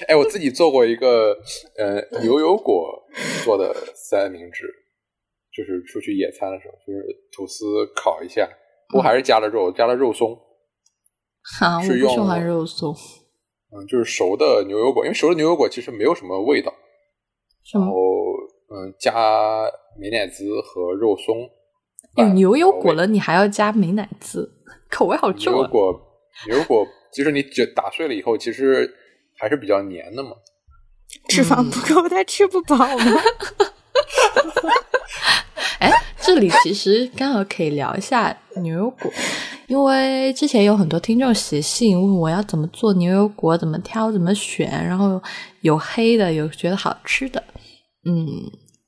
[0.08, 1.36] 哎，我自己做过一个
[1.78, 3.02] 呃牛油果
[3.44, 4.66] 做的三明治，
[5.52, 8.48] 就是出去野餐的时候，就是吐司烤一下，
[8.88, 10.38] 不过还是加了肉，加了肉松。
[11.60, 12.94] 啊，我不喜欢肉松。
[13.72, 16.72] 嗯，就是熟的牛油果，因为熟的牛油果其实没有什么味道。
[17.72, 17.92] 然后
[18.68, 19.12] 嗯，加
[19.98, 21.48] 美乃滋和肉松。
[22.16, 24.50] 有牛油果了，你还要加美乃滋，
[24.90, 25.56] 口味好重啊！
[25.56, 26.00] 牛油果，
[26.48, 28.94] 牛油果，其实你只打碎了以后，其实。
[29.38, 30.30] 还是比较黏的嘛，
[31.28, 32.86] 脂肪不够，他吃不饱吗？
[35.78, 39.12] 哎，这里其实刚好可以聊一下牛油果，
[39.66, 45.22] 因为之前有很多听众写信问我要怎么做牛油果，怎么挑，怎么选，然后
[45.60, 47.42] 有黑的，有觉得好吃的。
[48.08, 48.26] 嗯，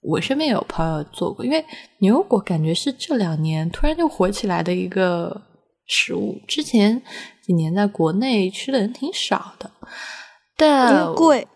[0.01, 1.65] 我身边有朋友做过，因为
[1.99, 5.43] 牛油果感觉是这两年突然就火起来的一个
[5.87, 7.03] 食物，之前
[7.43, 9.71] 几年在国内吃的人挺少的。
[10.59, 11.49] 但贵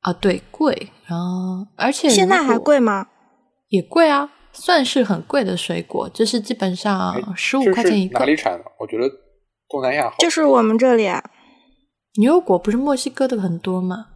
[0.00, 3.06] 啊，对贵，然后而且现在还贵吗？
[3.68, 8.18] 也贵啊，算是很贵的水果，就是基本上十五块钱一个。
[8.18, 8.64] 哪里产的？
[8.80, 9.08] 我觉得
[9.68, 10.16] 东南亚好。
[10.18, 11.22] 就是我们这里啊。
[12.16, 14.06] 牛油果不是墨西哥的很多吗？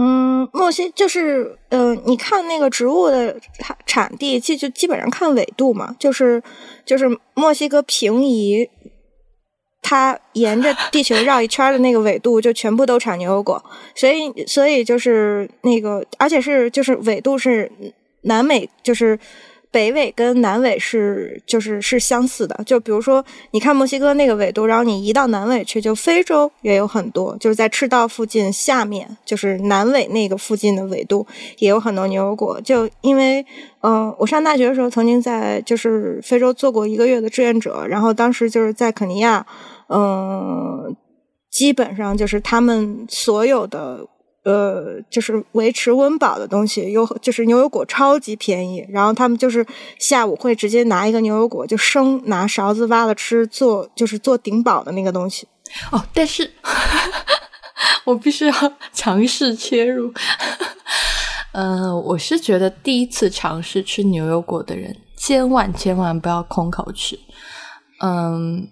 [0.00, 6.42] 嗯，墨西就是，呃，你看那个植物的产产地，基就基本上看纬度嘛，就是
[6.84, 8.68] 就是墨西哥平移，
[9.88, 13.62] 它沿着地球绕一圈的那个纬度，就全部都产牛油果，
[13.94, 17.70] 所以所以就是那个，而且是就是纬度是
[18.22, 19.18] 南美，就是。
[19.70, 31.26] 北纬跟南纬是就是是相似的，就比如说你看墨西哥那个纬度，然后你移到南纬去，就非洲也有很多，就是在赤道附近下面，就是南纬那个附近的纬度
[31.58, 32.58] 也有很多牛油果。
[32.62, 33.44] 就因为，
[33.82, 39.46] 嗯，我上大学的时候曾经在就是非洲做过一个月的志愿者，然后当时就是在肯尼亚，
[39.88, 40.96] 嗯，
[41.50, 44.06] 基本上就是他们所有的。
[44.44, 49.66] 呃，就是维持温饱的东西，有就是牛油果超级便宜，然后他们就是
[49.98, 55.46] 下午会直接拿一个牛油果就生，拿勺子挖了吃，做就是做顶饱的那个东西。
[55.90, 56.50] 哦，但是
[58.06, 58.54] 我必须要
[58.94, 60.10] 尝试切入。
[61.52, 67.18] 嗯， 我是觉得第一次尝试吃牛油果的人，千万千万不要空口吃。
[68.00, 68.66] 嗯。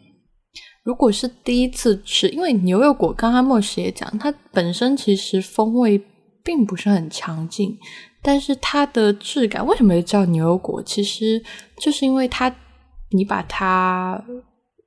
[0.86, 6.00] 如果是第一次吃，因为牛油果，刚刚莫石也讲，它本身其实风味
[6.44, 7.76] 并不是很强劲，
[8.22, 10.80] 但是它的质感为什么叫牛油果？
[10.84, 11.42] 其实
[11.80, 12.54] 就是因为它，
[13.10, 14.24] 你把它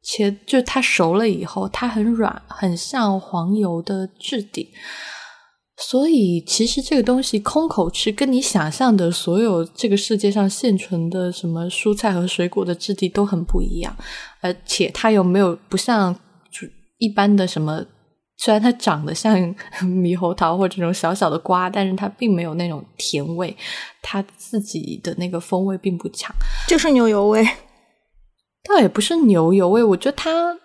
[0.01, 4.71] 切，就它熟了以后，它很软，很像黄油的质地。
[5.81, 13.95] 所以，其实这个东西空口吃，跟你想象的所有这个世界上现存的什么蔬菜和水果的质地都很不一样，
[14.41, 16.13] 而且它又没有不像
[16.97, 17.81] 一般的什么，
[18.37, 19.37] 虽然它长得像
[19.81, 23.55] 猕猴桃或者这种小小的瓜，但是它并没有那种甜味，
[24.01, 26.35] 它自己的那个风味并不强，
[26.67, 27.41] 就是牛油味，
[28.67, 30.57] 倒也不是牛油味，我觉得它。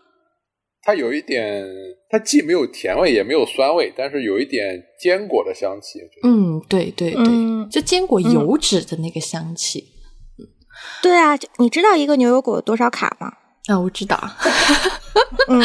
[0.85, 1.65] 它有一点，
[2.11, 5.99] 它既没有甜味，也没有酸味，但是有一点坚果的香气。
[6.23, 7.25] 嗯，对对对，
[7.71, 9.89] 就坚果油脂的那个香气。
[11.03, 13.33] 对啊，你知道一个牛油果多少卡吗？
[13.67, 14.23] 啊，我知道。
[15.49, 15.63] 嗯，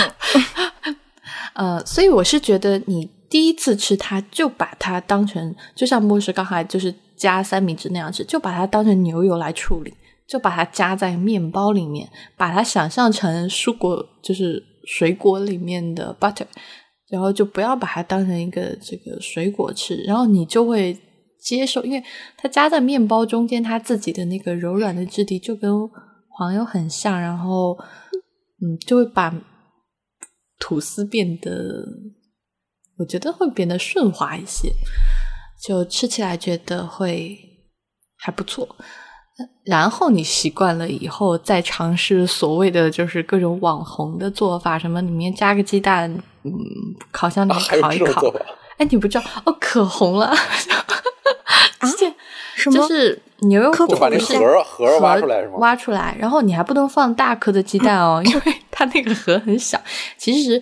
[1.55, 9.93] 呃，所以我是觉得，你第一次吃它，就把它当成，就像莫师刚才就是加三明治那样吃，就把它当成牛油来处理，
[10.26, 14.63] 就把它加在面包里面，把它想象成蔬果，就是。
[14.91, 16.47] 水果里面的 butter，
[17.09, 20.97] 然后就不要把它当成一个这个水果吃，然后你就会
[21.39, 22.03] 接受，因为
[22.35, 25.71] 它加在面包中间，它自己的那个柔软的质地就跟
[26.27, 27.77] 黄油很像，然后
[28.61, 29.31] 嗯，就会把
[30.57, 31.85] 吐司变得，
[32.97, 34.71] 我觉得会变得顺滑一些，
[35.63, 37.37] 就吃起来觉得会
[38.17, 38.75] 还不错。
[39.63, 46.11] 然后你习惯了以后，再尝试所谓的就是各种网红的做法，什么里面加个鸡蛋，
[46.43, 46.51] 嗯，
[47.11, 48.33] 烤箱里面烤一烤。
[48.77, 50.27] 哎，你不知道哦，可红了。
[51.79, 51.87] 啊？
[52.55, 52.75] 什么？
[52.77, 55.53] 就是牛油果把那核核挖出来是吗？
[55.59, 59.79] 挖出来，然后你还不能放大颗的鸡蛋哦，因为 它那个核很小。
[60.17, 60.61] 其实，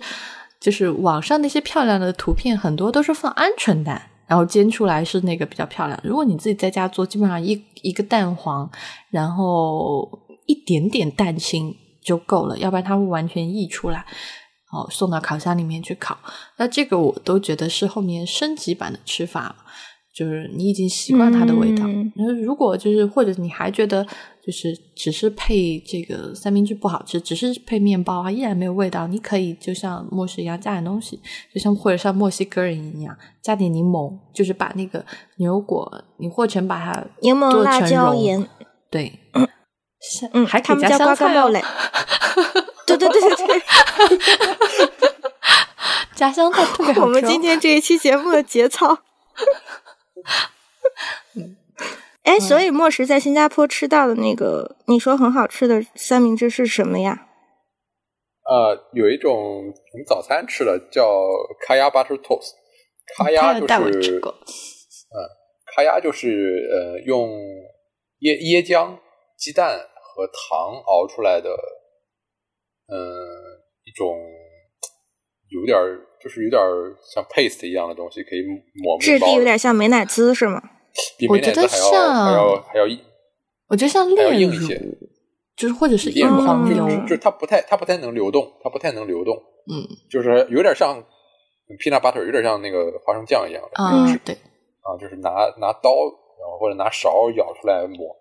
[0.60, 4.07] 就是网上那些漂亮的图片，很多都是放鹌鹑蛋。
[4.28, 5.98] 然后煎出来是那个比较漂亮。
[6.04, 8.70] 如果你自己在家做，基本上一一个蛋黄，
[9.10, 10.08] 然后
[10.46, 14.04] 一点点蛋清就够了，要不然它会完全溢出来。
[14.70, 16.16] 哦，送到烤箱里面去烤。
[16.58, 19.56] 那这个我都觉得是后面升级版的吃法，
[20.14, 21.84] 就是你已经习惯它的味道。
[22.14, 24.06] 那如果就是或者你还觉得。
[24.48, 29.06] 就是只是配这个三明治不好吃，只是配面包啊，依然没有味道。
[29.06, 31.20] 你可以就像墨氏一样加点东西，
[31.52, 35.04] 就像或者像墨西哥人一样加点柠檬，就是把那个
[35.36, 38.48] 牛油果你或者把它柠檬、辣椒、盐，
[38.90, 39.12] 对，
[40.32, 41.62] 嗯，还可以加香菜嘞。
[42.88, 43.62] 对对对对对，
[46.16, 48.98] 加香菜特别好我们今天这一期节目的节操。
[52.28, 57.26] 哎，所以莫石在新加坡吃到的那个你说很好吃的三明治是什么呀？
[58.44, 61.06] 呃，有一种我们早餐吃的叫
[61.66, 62.52] 卡亚 butter toast，
[63.16, 65.16] 卡亚就是嗯，
[65.74, 66.28] 卡亚就是
[66.70, 67.30] 呃用
[68.20, 68.98] 椰椰浆、
[69.38, 71.48] 鸡蛋和糖熬出来的，
[72.88, 72.98] 嗯，
[73.84, 74.18] 一种
[75.48, 75.78] 有点
[76.22, 76.60] 就是有点
[77.14, 78.42] 像 paste 一样的东西，可以
[78.82, 80.62] 抹质地有点像美乃滋是吗？
[81.28, 82.98] 我觉得像还要还要硬，
[83.68, 84.56] 我觉得像炼乳，
[85.56, 89.36] 就是或者是硬黄油，就是它不太它不太能流动，它不太能流动，
[89.70, 91.02] 嗯，就是有点像
[91.80, 95.30] peanut butter，有点像那个花生酱一样的，啊，对，啊，就是拿
[95.60, 95.90] 拿刀
[96.38, 98.14] 然后或者拿勺舀出来抹，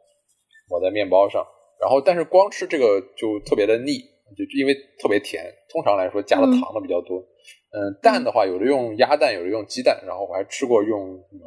[0.69, 1.45] 抹在面包上。
[1.79, 3.99] 然后，但是光吃这个就特别的腻，
[4.35, 5.45] 就因为特别甜。
[5.69, 7.19] 通常来说，加了糖的比较多。
[7.19, 9.95] 嗯，蛋的话，有的用鸭蛋，有的用鸡蛋。
[10.07, 10.99] 然后我还吃过用
[11.29, 11.45] 什么？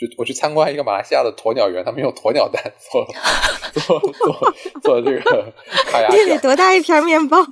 [0.00, 3.04] 就我去参观一个马来西亚的鸵鸟园，他们用鸵鸟蛋做
[3.82, 4.34] 做做
[4.80, 5.52] 做这个
[5.90, 7.36] 卡牙这得多大一片面包？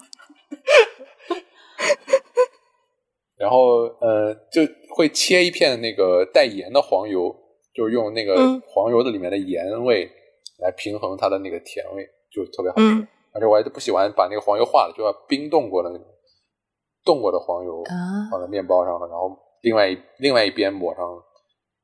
[3.36, 4.62] 然后呃，就
[4.96, 7.36] 会切一片那个带盐的黄油，
[7.74, 8.34] 就是用那个
[8.66, 10.10] 黄油的里面的盐味
[10.58, 13.06] 来平衡它的那个甜味，就特别好吃。
[13.34, 16.06] 而且我还是不喜欢把那个黄油化了，就要冰冻过的那种
[17.04, 17.84] 冻过的黄油
[18.30, 21.04] 放在面包上了，然后另外一另外一边抹上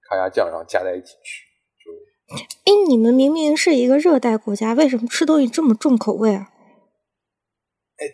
[0.08, 1.42] 卡牙酱，然后加在一起吃。
[1.84, 1.90] 就
[2.64, 6.50] 哎，你们明明是一个热带国家，为什么吃东西这么重口味啊？
[7.96, 8.06] 哎，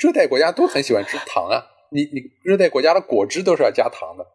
[0.00, 1.66] 热带国家都很喜欢吃糖啊。
[1.90, 4.26] 你你热带国家的果汁都是要加糖的，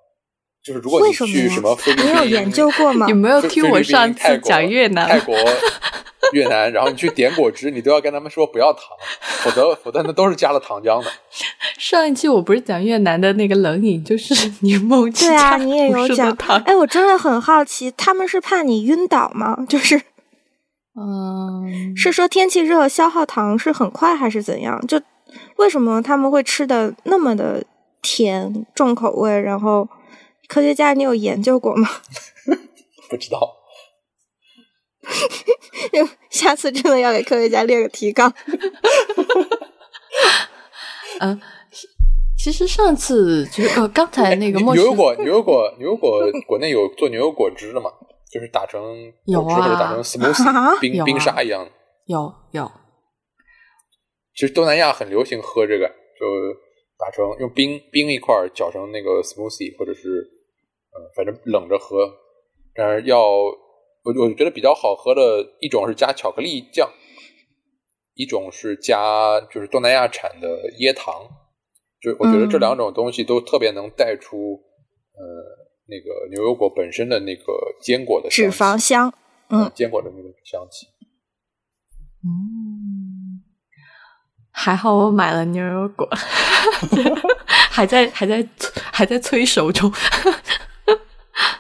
[0.63, 3.05] 就是如果你去什么菲律宾，你有研究过吗？
[3.05, 5.35] 你没有听我上次讲越南、泰国、
[6.31, 8.83] 越南，然后你去点果汁，你都要跟他们说不要糖，
[9.43, 11.11] 否则否则那都是加了糖浆的。
[11.77, 16.31] 上一期我不是讲越南的那个冷饮，就是 柠檬汁对啊，你也有讲。
[16.65, 19.65] 哎，我真的很好奇，他们是怕你晕倒吗？
[19.67, 19.97] 就是，
[20.95, 24.79] 嗯，是说天气热消耗糖是很快还是怎样？
[24.87, 25.01] 就。
[25.57, 27.63] 为什么他们会吃的那么的
[28.03, 29.41] 甜重口味？
[29.41, 29.87] 然后
[30.47, 31.89] 科学家，你有研究过吗？
[33.09, 33.39] 不知道。
[36.29, 38.33] 下次真的要给科学家列个提纲。
[41.19, 41.39] 嗯，
[42.41, 47.91] 其实上次就是呃，刚才那个牛油果，牛油果，牛油果，国内有做牛油果汁的嘛？
[48.31, 48.81] 就是打成
[49.25, 51.69] 有啊，或者打成 smoothie 冰冰沙一样。
[52.05, 52.71] 有有。
[54.35, 56.25] 其实东南亚很流行喝这个，就
[56.97, 60.27] 打成用冰冰一块搅成那个 smoothie，或者是
[60.95, 62.09] 嗯，反正冷着喝。
[62.75, 65.21] 但是要我我觉得比较好喝的
[65.59, 66.89] 一种是加巧克力酱，
[68.15, 70.47] 一种是加就是东南亚产的
[70.79, 71.27] 椰糖。
[72.01, 74.59] 就我觉得这两种东西都特别能带出
[75.13, 75.23] 呃
[75.87, 77.43] 那个牛油果本身的那个
[77.81, 79.13] 坚果的脂肪香，
[79.49, 80.87] 嗯，坚果的那个香气，
[82.23, 83.41] 嗯。
[84.55, 86.07] 还好我买了牛油果，
[87.71, 88.47] 还在还在
[88.91, 89.91] 还在催熟中。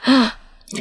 [0.05, 0.31] 嗯，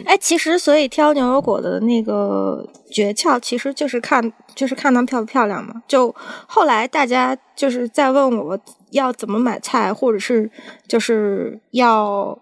[0.07, 5.83] 哎，其实所以挑牛油果的那个诀窍，其实就是看就是看它漂不漂亮嘛。
[5.87, 6.15] 就
[6.47, 8.59] 后来大家就是在问我
[8.91, 10.51] 要怎么买菜，或者是
[10.89, 12.39] 就是要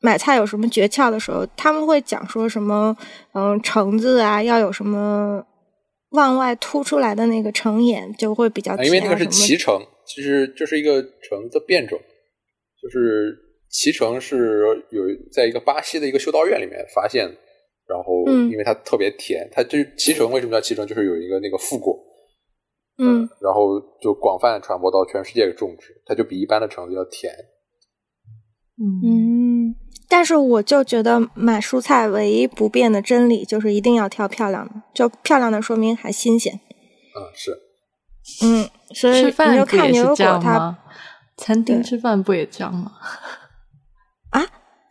[0.00, 2.96] 买菜有什么诀窍的时候，他们会讲说什么
[3.32, 5.44] 嗯橙子啊要有什么。
[6.10, 11.98] 往外凸出来的那个橙眼就会比较甜，因为那个是脐橙，其实就是一个橙的变种。
[12.80, 13.36] 就是
[13.74, 15.02] 脐橙是有
[15.32, 17.26] 在一个巴西的一个修道院里面发现，
[17.88, 20.86] 然后因为它特别甜，它就脐橙为什么叫脐橙？
[20.86, 21.98] 就是有一个那个副果，
[22.98, 27.32] 嗯，然后就广泛传播到全世界种植，它就比一般的橙子要甜。
[28.80, 29.74] 嗯。
[30.08, 36.54] 但是我就觉得买蔬菜唯一不变的真理就是一定要挑漂亮的，就漂亮的说明还新鲜。
[36.54, 37.58] 嗯，是。
[38.44, 40.78] 嗯，所以你就看牛油果它，
[41.36, 42.92] 餐厅吃饭不也这样吗？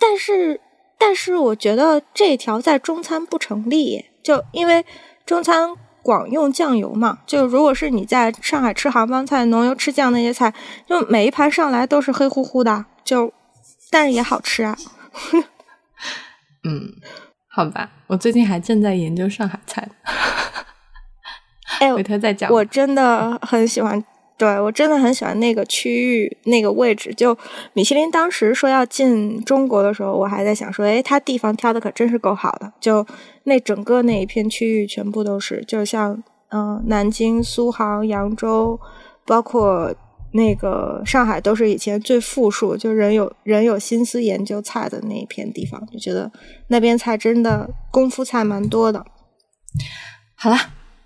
[0.03, 0.59] 啊，但是
[0.97, 4.85] 但是我觉得这条在中餐不成立，就因为
[5.25, 5.69] 中餐
[6.01, 7.19] 广用酱油嘛。
[7.25, 10.53] 就如果是你在上海吃杭帮菜，浓油赤酱那些菜，
[10.87, 13.31] 就每一盘上来都是黑乎乎的，就
[13.89, 14.77] 但是也好吃啊。
[16.65, 16.93] 嗯，
[17.49, 19.87] 好吧，我最近还正在研究上海菜。
[21.79, 22.51] 哎， 回头再讲。
[22.51, 24.03] 我真的很喜欢，
[24.37, 27.13] 对我真的很喜欢那个区域那个位置。
[27.13, 27.37] 就
[27.73, 32.71] 米其林当时说要进中国的时候，我还在想说，哎，他地方挑的可真是够好的。
[32.79, 33.05] 就
[33.43, 38.79] 那整个那一片区域全部都是，就像嗯，南京、苏杭、扬州，
[39.25, 39.93] 包括。
[40.35, 46.31] 那个上海都是以前最富庶，就人有人有心思研究菜的那一片地方，就觉得
[46.69, 49.05] 那边菜真的功夫菜蛮多的。
[50.33, 50.57] 好了，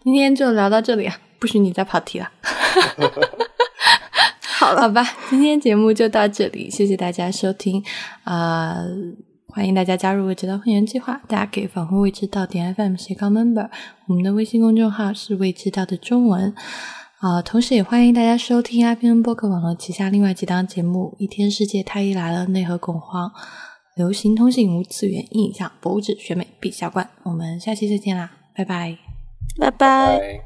[0.08, 2.32] 今天就聊到这里啊，不许你再跑题了。
[4.58, 7.84] 好了，好吧，今天节目就到这里，谢谢大家收听
[8.24, 8.78] 啊！
[9.48, 13.70] 欢迎大家加入未知道会员计划，大家可以访问未知道点 FM 斜杠 member，
[14.08, 16.56] 我们的微信公众号是未知道的中文。
[17.20, 23.30] 啊，同时也欢迎大家收听 IPN 播客网络旗下另外几档节目：《一天世界》、《太医来了》、《内核恐慌》、
[23.98, 27.06] 《流行通信无次元印象博物志》、《选美陛下观》。
[27.24, 28.32] 我们下期再见啦，
[29.58, 30.44] 拜拜，